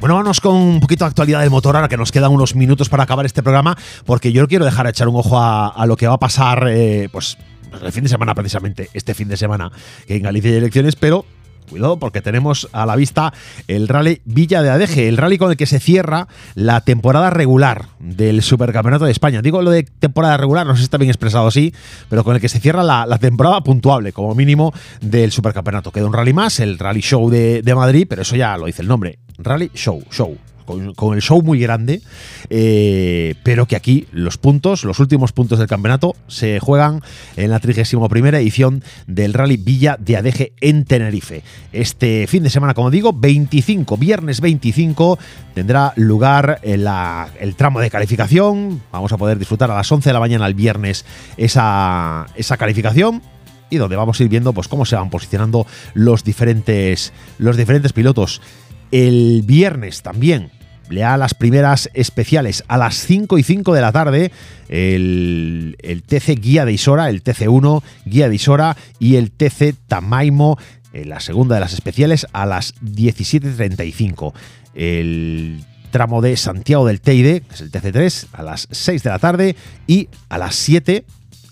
[0.00, 2.88] Bueno, vamos con un poquito de actualidad del motor ahora que nos quedan unos minutos
[2.88, 6.08] para acabar este programa, porque yo quiero dejar echar un ojo a, a lo que
[6.08, 7.38] va a pasar, eh, pues,
[7.82, 9.70] el fin de semana, precisamente, este fin de semana,
[10.06, 11.24] que en Galicia hay elecciones, pero
[11.68, 13.32] cuidado porque tenemos a la vista
[13.68, 17.86] el rally Villa de Adeje, el rally con el que se cierra la temporada regular
[18.00, 19.42] del Supercampeonato de España.
[19.42, 21.72] Digo lo de temporada regular, no sé si está bien expresado así,
[22.08, 25.92] pero con el que se cierra la, temporada puntuable, como mínimo, del Supercampeonato.
[25.92, 28.82] Queda un rally más, el Rally Show de, de Madrid, pero eso ya lo dice
[28.82, 29.18] el nombre.
[29.38, 30.36] Rally Show, Show
[30.96, 32.02] con, el show muy grande,
[32.50, 37.02] eh, pero que aquí los puntos, los últimos puntos del campeonato, se juegan
[37.36, 38.06] en la 31
[38.36, 41.42] edición del Rally Villa de Adeje en Tenerife.
[41.72, 45.18] Este fin de semana, como digo, 25, viernes 25,
[45.54, 48.82] tendrá lugar la, el tramo de calificación.
[48.92, 51.04] Vamos a poder disfrutar a las 11 de la mañana el viernes
[51.36, 53.22] esa, esa calificación
[53.70, 57.92] y donde vamos a ir viendo pues cómo se van posicionando los diferentes los diferentes
[57.92, 58.40] pilotos.
[58.90, 60.50] El viernes también
[60.96, 64.32] da las primeras especiales a las 5 y 5 de la tarde.
[64.68, 70.58] El, el TC Guía de Isora, el TC1 Guía de Isora y el TC Tamaimo,
[70.92, 74.32] en la segunda de las especiales, a las 17.35.
[74.74, 79.18] El tramo de Santiago del Teide, que es el TC3, a las 6 de la
[79.18, 81.04] tarde y a las 7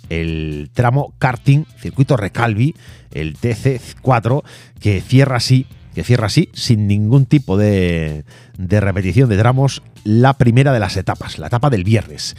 [0.09, 2.75] el tramo karting, circuito Recalvi,
[3.13, 4.43] el TC4,
[4.81, 5.67] que cierra así
[5.97, 8.25] que cierra así, sin ningún tipo de,
[8.59, 12.37] de, repetición de tramos, la primera de las etapas, la etapa del viernes.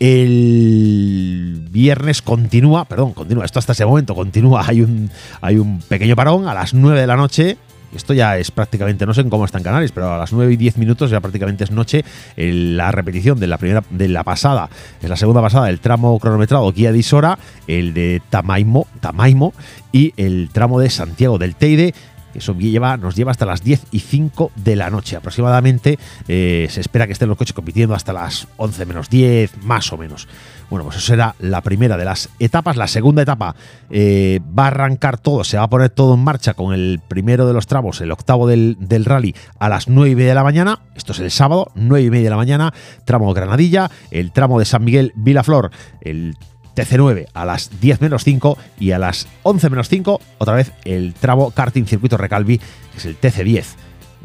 [0.00, 5.08] El viernes continúa, perdón, continúa, esto hasta ese momento continúa, hay un,
[5.40, 7.58] hay un pequeño parón a las 9 de la noche,
[7.94, 10.56] Esto ya es prácticamente, no sé cómo está en Canarias, pero a las 9 y
[10.56, 12.04] 10 minutos ya prácticamente es noche.
[12.36, 14.68] La repetición de la primera, de la pasada,
[15.00, 17.38] es la segunda pasada, el tramo cronometrado Guía de Isora,
[17.68, 19.54] el de Tamaimo, Tamaimo
[19.92, 21.94] y el tramo de Santiago del Teide.
[22.36, 22.54] Eso
[22.98, 25.98] nos lleva hasta las 10 y 5 de la noche aproximadamente.
[26.28, 29.96] Eh, se espera que estén los coches compitiendo hasta las 11 menos 10, más o
[29.96, 30.28] menos.
[30.68, 32.76] Bueno, pues eso será la primera de las etapas.
[32.76, 33.54] La segunda etapa
[33.90, 37.46] eh, va a arrancar todo, se va a poner todo en marcha con el primero
[37.46, 40.44] de los tramos, el octavo del, del rally, a las 9 y media de la
[40.44, 40.80] mañana.
[40.94, 42.74] Esto es el sábado, 9 y media de la mañana.
[43.04, 45.70] Tramo Granadilla, el tramo de San Miguel Vilaflor,
[46.00, 46.36] el
[46.76, 51.14] TC9 a las 10 menos 5 y a las 11 menos 5, otra vez el
[51.14, 53.64] tramo karting circuito Recalvi, que es el TC10.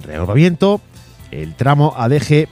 [0.04, 0.82] Reagrupamiento,
[1.32, 2.48] el tramo ADG, que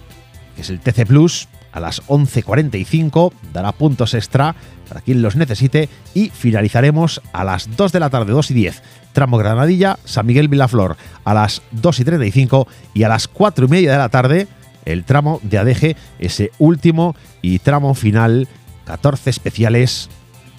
[0.58, 4.56] es el TC Plus, a las 11.45, dará puntos extra
[4.88, 8.82] para quien los necesite y finalizaremos a las 2 de la tarde, 2 y 10,
[9.14, 13.70] tramo Granadilla, San Miguel Vilaflor, a las 2 y 35 y a las 4 y
[13.70, 14.48] media de la tarde,
[14.86, 18.48] el tramo de ADG, ese último y tramo final
[18.90, 20.10] 14 especiales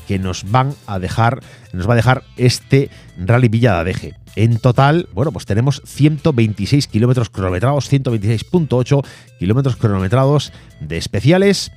[0.07, 1.41] que nos van a dejar,
[1.72, 4.14] nos va a dejar este Rally Villa de Adeje.
[4.37, 9.05] En total, bueno, pues tenemos 126 kilómetros cronometrados, 126.8
[9.41, 11.72] kilómetros cronometrados de especiales.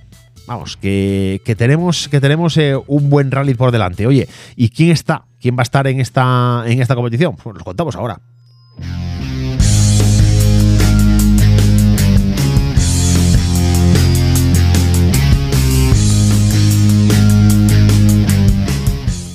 [0.46, 4.06] Vamos, que, que tenemos, que tenemos eh, un buen rally por delante.
[4.06, 5.26] Oye, ¿y quién está?
[5.42, 7.36] ¿Quién va a estar en esta, en esta competición?
[7.36, 8.22] Pues los contamos ahora.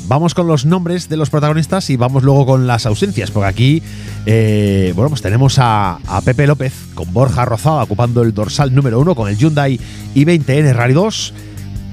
[0.08, 3.82] Vamos con los nombres de los protagonistas y vamos luego con las ausencias, porque aquí,
[4.24, 9.14] eh, bueno, pues tenemos a, Pepe López con Borja Rozada ocupando el dorsal número uno
[9.14, 9.78] con el Hyundai
[10.14, 11.34] i20N Rally 2,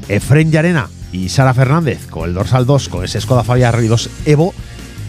[0.07, 4.09] Efren Llarena y Sara Fernández con el dorsal 2 con ese Skoda Fabia Rally 2
[4.25, 4.53] Evo.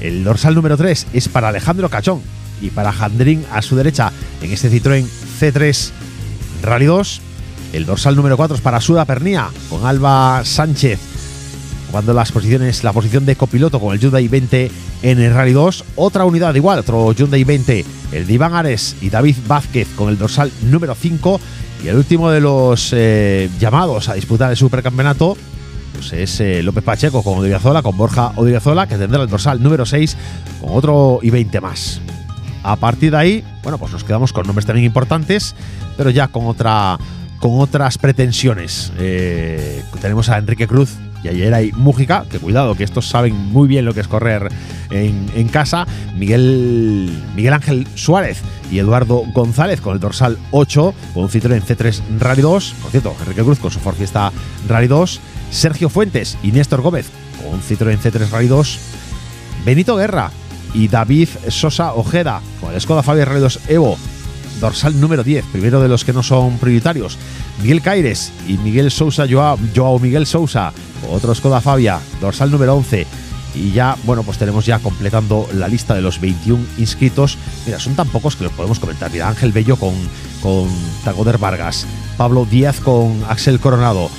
[0.00, 2.22] El dorsal número 3 es para Alejandro Cachón
[2.61, 4.11] y para Jandrín a su derecha
[4.42, 5.07] en este Citroën
[5.40, 5.90] C3
[6.64, 7.20] Rally 2.
[7.72, 11.16] El dorsal número 4 es para Suda Pernía con Alba Sánchez
[11.91, 14.70] cuando las posiciones, la posición de copiloto con el Hyundai 20
[15.03, 19.11] en el Rally 2, otra unidad igual, otro Hyundai 20, el de Iván Ares y
[19.11, 21.41] David Vázquez con el dorsal número 5
[21.84, 25.37] y el último de los eh, llamados a disputar el supercampeonato
[25.97, 29.87] pues es eh, López Pacheco con Odriozola, con Borja Odriozola, que tendrá el dorsal número
[29.87, 30.16] 6
[30.61, 32.01] con otro i20 más.
[32.62, 35.55] A partir de ahí, bueno, pues nos quedamos con nombres también importantes,
[35.97, 36.99] pero ya con otra
[37.39, 38.93] con otras pretensiones.
[38.99, 40.91] Eh, tenemos a Enrique Cruz
[41.23, 44.49] y ayer hay Mújica, que cuidado, que estos saben muy bien lo que es correr
[44.91, 45.87] en, en casa.
[46.17, 52.01] Miguel, Miguel Ángel Suárez y Eduardo González con el dorsal 8, con un Citroën C3
[52.19, 52.75] Rally 2.
[52.83, 54.33] Por cierto, Enrique Cruz con su Ford Fiesta
[54.69, 55.21] Rally 2.
[55.51, 57.09] Sergio Fuentes y Néstor Gómez
[57.43, 58.79] con un Citroën C3 Rally 2.
[59.64, 60.31] Benito Guerra
[60.75, 63.97] y David Sosa Ojeda con el Skoda Fabia Rally 2 Evo
[64.61, 67.18] dorsal número 10, primero de los que no son prioritarios.
[67.62, 70.72] Miguel Caires y Miguel Sousa, Joao, Joao Miguel Sousa,
[71.11, 73.07] otro Skoda Fabia, dorsal número 11.
[73.54, 77.38] Y ya, bueno, pues tenemos ya completando la lista de los 21 inscritos.
[77.64, 79.11] Mira, son tan pocos que los podemos comentar.
[79.11, 79.94] Mira, Ángel Bello con,
[80.42, 80.68] con
[81.04, 81.86] Tagoder Vargas,
[82.18, 84.11] Pablo Díaz con Axel Coronado,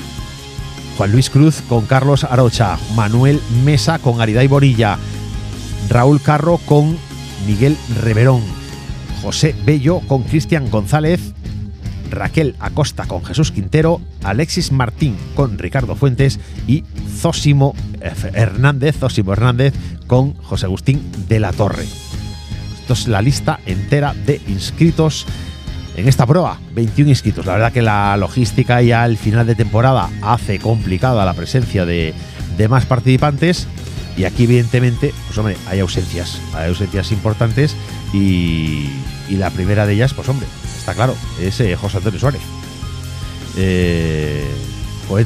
[0.98, 4.98] Juan Luis Cruz con Carlos Arocha, Manuel Mesa con Ariday Bonilla,
[5.90, 6.98] Raúl Carro con
[7.46, 8.42] Miguel Reverón,
[9.22, 11.34] José Bello con Cristian González,
[12.10, 16.84] Raquel Acosta con Jesús Quintero, Alexis Martín con Ricardo Fuentes y
[17.20, 19.74] Zósimo Hernández, Hernández
[20.08, 21.86] con José Agustín de la Torre.
[22.80, 25.26] Esto es la lista entera de inscritos
[25.98, 26.60] en esta prueba.
[26.74, 27.46] 21 inscritos.
[27.46, 32.14] La verdad que la logística ya al final de temporada hace complicada la presencia de,
[32.58, 33.68] de más participantes.
[34.18, 36.42] Y aquí, evidentemente, pues hombre, hay ausencias.
[36.54, 37.76] Hay ausencias importantes.
[38.14, 38.90] Y,
[39.30, 40.48] y la primera de ellas, pues hombre,
[40.78, 42.42] está claro, es eh, José Antonio Suárez.
[43.58, 44.46] Eh,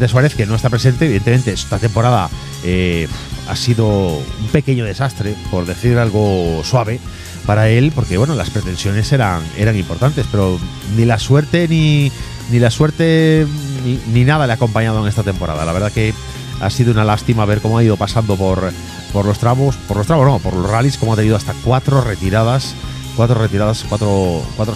[0.08, 2.30] Suárez, que no está presente, evidentemente, esta temporada
[2.64, 3.08] eh,
[3.48, 7.00] ha sido un pequeño desastre, por decir algo suave,
[7.46, 10.60] para él, porque bueno, las pretensiones eran, eran importantes, pero
[10.96, 12.12] ni la suerte ni,
[12.52, 13.48] ni la suerte
[13.84, 15.66] ni, ni nada le ha acompañado en esta temporada.
[15.66, 16.14] La verdad que
[16.62, 18.72] ha sido una lástima ver cómo ha ido pasando por,
[19.12, 22.02] por los tramos, por los tramos no, por los rallies, cómo ha tenido hasta cuatro
[22.02, 22.76] retiradas,
[23.16, 24.76] cuatro retiradas, cuatro, cuatro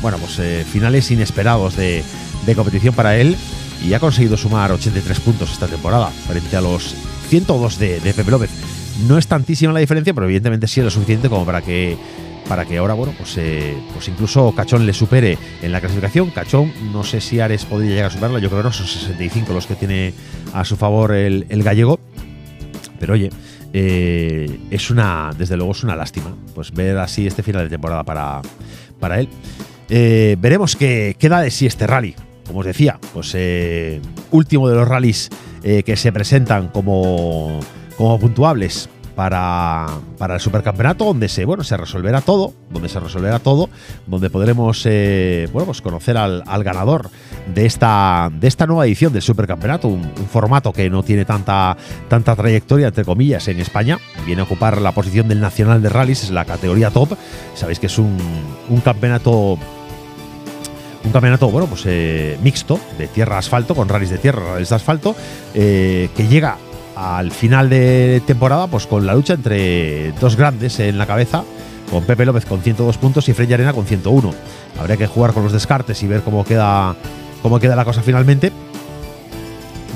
[0.00, 2.04] bueno, pues eh, finales inesperados de,
[2.46, 3.36] de competición para él
[3.84, 6.94] y ha conseguido sumar 83 puntos esta temporada frente a los
[7.28, 8.50] 102 de, de Pepe López.
[9.08, 11.98] No es tantísima la diferencia, pero evidentemente sí es lo suficiente como para que
[12.48, 16.30] para que ahora, bueno, pues, eh, pues incluso Cachón le supere en la clasificación.
[16.30, 19.52] Cachón, no sé si Ares podría llegar a superarla, yo creo que no, son 65
[19.52, 20.12] los que tiene
[20.52, 21.98] a su favor el, gallego.
[23.00, 23.30] Pero oye,
[23.72, 28.04] eh, es una, desde luego es una lástima, pues ver así este final de temporada
[28.04, 28.42] para,
[29.00, 29.28] para él.
[29.88, 32.14] Eh, veremos qué queda de sí este rally.
[32.46, 35.30] Como os decía, pues eh, último de los rallies
[35.62, 37.58] que se presentan como,
[37.96, 39.86] como puntuables para,
[40.18, 43.68] para el supercampeonato, donde se, bueno, se resolverá todo, donde se resolverá todo,
[44.06, 47.10] donde podremos eh, bueno, pues conocer al, al ganador
[47.52, 51.76] de esta, de esta nueva edición del supercampeonato, un, un formato que no tiene tanta,
[52.08, 53.98] tanta trayectoria, entre comillas, en España.
[54.26, 57.16] Viene a ocupar la posición del Nacional de Rallys, es la categoría top.
[57.54, 58.16] Sabéis que es un,
[58.68, 59.58] un campeonato
[61.04, 64.74] un campeonato, bueno, pues eh, mixto, de tierra asfalto, con rallies de tierra, rallies de
[64.74, 65.14] asfalto,
[65.52, 66.56] eh, que llega
[66.96, 71.44] al final de temporada, pues con la lucha entre dos grandes en la cabeza,
[71.90, 74.32] con Pepe López con 102 puntos y Freddy Arena con 101.
[74.78, 76.96] Habría que jugar con los descartes y ver cómo queda,
[77.42, 78.52] cómo queda la cosa finalmente.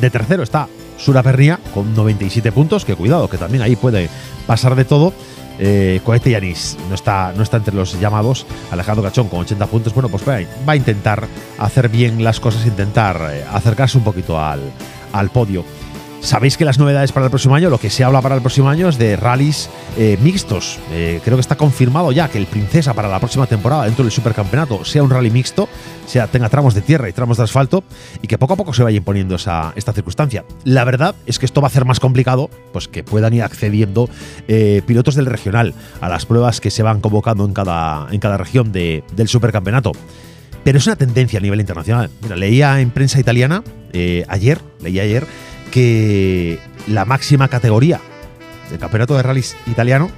[0.01, 4.09] De tercero está Sura Pernia con 97 puntos, que cuidado, que también ahí puede
[4.47, 5.13] pasar de todo.
[5.61, 8.47] Eh, Cohete Yanis no está, no está entre los llamados.
[8.71, 9.95] Alejandro Cachón con 80 puntos.
[9.95, 10.39] Bueno, pues va,
[10.73, 11.27] a intentar
[11.59, 14.61] hacer bien las cosas, intentar eh, acercarse un poquito al,
[15.13, 15.65] al podio.
[16.21, 18.69] Sabéis que las novedades para el próximo año, lo que se habla para el próximo
[18.69, 20.79] año es de rallies eh, mixtos.
[20.91, 24.13] Eh, creo que está confirmado ya que el Princesa para la próxima temporada dentro del
[24.13, 25.69] supercampeonato sea un rally mixto,
[26.07, 27.85] sea tenga tramos de tierra y tramos de asfalto
[28.21, 30.45] y que poco a poco se vaya imponiendo esa, esta circunstancia.
[30.65, 34.11] La verdad es que esto va a hacer más complicado pues que puedan ir accediendo
[34.49, 38.37] eh, pilotos del regional a las pruebas que se van convocando en cada, en cada
[38.37, 39.93] región de, del supercampeonato.
[40.65, 42.11] Pero es una tendencia a nivel internacional.
[42.21, 43.63] Mira, leía en prensa italiana
[44.29, 45.27] ayer, leía ayer
[45.79, 46.59] que
[46.89, 48.01] la máxima categoría
[48.69, 50.11] del campeonato de rallies italiano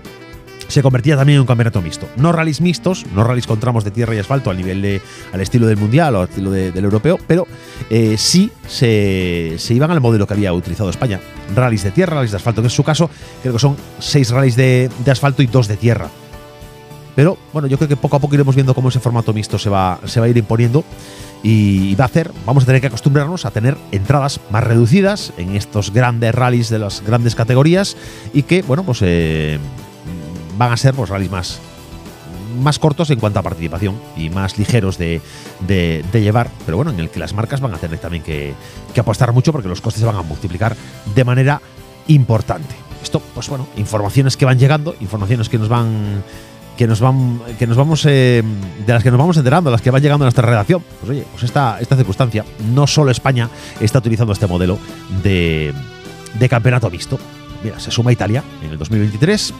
[0.68, 2.08] se convertía también en un campeonato mixto.
[2.16, 5.02] No rallies mixtos, no rallies con tramos de tierra y asfalto al nivel de,
[5.34, 7.46] al estilo del mundial o al estilo de- del europeo, pero
[7.90, 11.20] eh, sí se, se iban al modelo que había utilizado España.
[11.54, 13.11] Rallies de tierra, rallies de asfalto, que en su caso
[13.42, 16.08] creo que son seis rallies de, de asfalto y dos de tierra.
[17.16, 19.68] Pero bueno, yo creo que poco a poco iremos viendo cómo ese formato mixto se
[19.68, 20.84] va, se va a ir imponiendo
[21.43, 25.57] y va a hacer, vamos a tener que acostumbrarnos a tener entradas más reducidas en
[25.57, 27.97] estos grandes rallies de las grandes categorías
[28.34, 29.59] y que, bueno, pues eh,
[30.59, 31.59] van a ser pues, rallies más,
[32.62, 35.22] más cortos en cuanto a participación y más ligeros de,
[35.66, 38.53] de- llevar, pero bueno, en el que las marcas van a tener también que,
[38.93, 40.76] que apostar mucho porque los costes se van a multiplicar
[41.14, 41.62] de manera
[42.09, 42.74] importante.
[43.03, 46.22] Esto, pues bueno, informaciones que van llegando, informaciones que nos van
[46.76, 48.42] que nos van que nos vamos eh,
[48.86, 50.82] de las que nos vamos enterando, las que van llegando a nuestra redacción.
[51.00, 53.48] Pues oye, pues esta, esta circunstancia, no solo España
[53.80, 54.78] está utilizando este modelo
[55.22, 55.72] de,
[56.38, 57.18] de campeonato mixto.
[57.62, 59.54] Mira, se suma Italia en el 2023.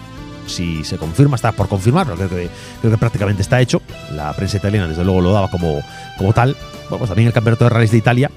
[0.46, 2.50] Si se confirma, está por confirmar, pero creo que,
[2.80, 3.82] creo prácticamente está hecho.
[4.14, 5.82] La prensa italiana, desde luego, lo daba como,
[6.16, 6.56] como tal.
[6.88, 8.30] Bueno, pues también el campeonato de rallies de Italia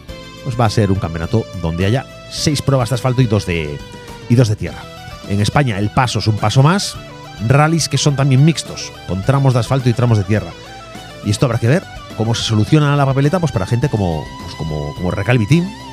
[0.43, 3.77] pues va a ser un campeonato donde haya seis pruebas de asfalto y dos de,
[4.29, 4.81] y dos de tierra.
[5.29, 6.97] En España el paso es un paso más,
[7.47, 10.51] rallies que son también mixtos, con tramos de asfalto y tramos de tierra.
[11.25, 11.83] Y esto habrá que ver
[12.17, 15.11] cómo se soluciona la papeleta pues para gente como, pues como, como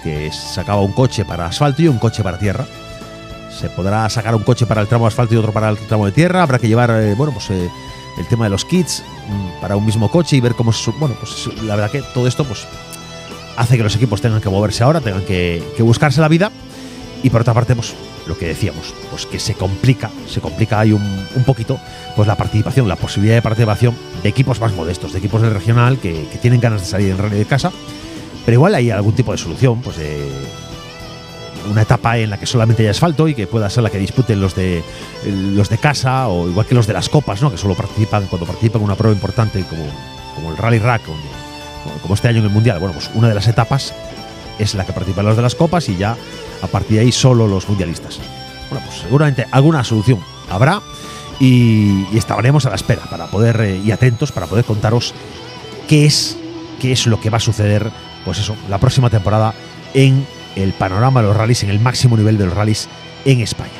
[0.02, 2.66] que sacaba un coche para asfalto y un coche para tierra.
[3.50, 6.06] Se podrá sacar un coche para el tramo de asfalto y otro para el tramo
[6.06, 6.42] de tierra.
[6.42, 7.68] Habrá que llevar, eh, bueno, pues eh,
[8.18, 10.90] el tema de los kits mm, para un mismo coche y ver cómo es.
[10.98, 12.66] Bueno, pues la verdad que todo esto, pues
[13.56, 16.50] hace que los equipos tengan que moverse ahora, tengan que, que buscarse la vida.
[17.22, 17.94] Y por otra parte, pues
[18.30, 21.02] lo que decíamos, pues que se complica, se complica ahí un,
[21.34, 21.78] un poquito,
[22.16, 25.98] pues la participación, la posibilidad de participación de equipos más modestos, de equipos del regional
[25.98, 27.70] que, que tienen ganas de salir en rally de casa.
[28.46, 30.30] Pero igual hay algún tipo de solución, pues de
[31.70, 34.40] una etapa en la que solamente hay asfalto y que pueda ser la que disputen
[34.40, 34.82] los de
[35.26, 37.50] los de casa o igual que los de las copas, ¿no?
[37.50, 39.84] Que solo participan cuando participan en una prueba importante como,
[40.34, 41.18] como el Rally Rack como-
[42.02, 42.78] como este año en el Mundial.
[42.78, 43.94] Bueno, pues una de las etapas
[44.58, 46.14] es la que participan los de las copas y ya
[46.62, 48.20] a partir de ahí solo los mundialistas.
[48.70, 50.80] Bueno, pues seguramente alguna solución habrá
[51.38, 55.14] y, estaremos a la espera para poder eh, y atentos para poder contaros
[55.88, 56.36] qué es
[56.80, 57.90] qué es lo que va a suceder,
[58.24, 59.54] pues eso, la próxima temporada
[59.92, 62.88] en el panorama de los rallies, en el máximo nivel de los rallies
[63.24, 63.79] en España.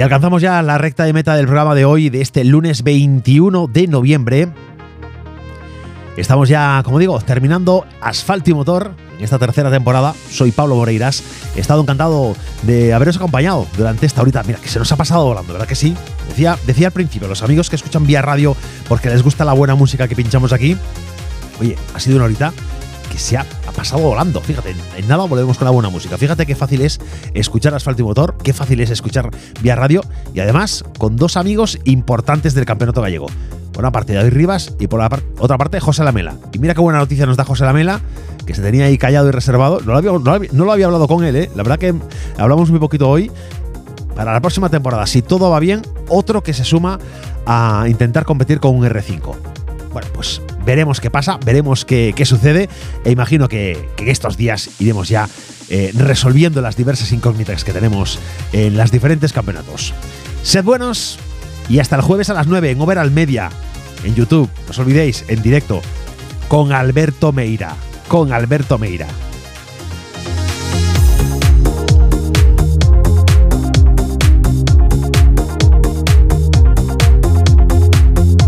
[0.00, 3.66] Y alcanzamos ya la recta de meta del programa de hoy, de este lunes 21
[3.66, 4.48] de noviembre.
[6.16, 10.14] Estamos ya, como digo, terminando Asfalto y Motor en esta tercera temporada.
[10.30, 11.22] Soy Pablo Moreiras.
[11.54, 14.42] He estado encantado de haberos acompañado durante esta horita.
[14.42, 15.94] Mira, que se nos ha pasado volando, ¿verdad que sí?
[16.28, 18.56] Decía, decía al principio, los amigos que escuchan vía radio
[18.88, 20.78] porque les gusta la buena música que pinchamos aquí.
[21.60, 22.54] Oye, ha sido una horita
[23.10, 23.44] que se ha,
[23.76, 24.40] pasado volando.
[24.40, 26.16] Fíjate, en, nada volvemos con la buena música.
[26.16, 27.00] Fíjate qué fácil es
[27.34, 29.30] escuchar Asfalto y Motor, qué fácil es escuchar
[29.60, 30.02] vía radio
[30.32, 33.26] y además con dos amigos importantes del campeonato gallego.
[33.72, 35.08] Por una parte David Rivas y por la
[35.38, 36.34] otra parte José Lamela.
[36.52, 38.00] Y mira qué buena noticia nos da José Lamela,
[38.46, 39.80] que se tenía ahí callado y reservado.
[39.80, 41.50] No lo había, no lo había- no lo había hablado con él, ¿eh?
[41.54, 41.94] La verdad que
[42.38, 43.30] hablamos muy poquito hoy.
[44.14, 46.98] Para la próxima temporada, si todo va bien, otro que se suma
[47.46, 49.34] a intentar competir con un R5.
[49.92, 52.68] Bueno, pues veremos qué pasa, veremos qué, qué sucede
[53.04, 55.28] e imagino que, que estos días iremos ya
[55.68, 58.18] eh, resolviendo las diversas incógnitas que tenemos
[58.52, 59.94] en las diferentes campeonatos.
[60.42, 61.18] Sed buenos
[61.68, 63.50] y hasta el jueves a las 9 en Overall Media,
[64.04, 65.82] en YouTube, no os olvidéis, en directo,
[66.48, 67.76] con Alberto Meira.
[68.08, 69.06] Con Alberto Meira.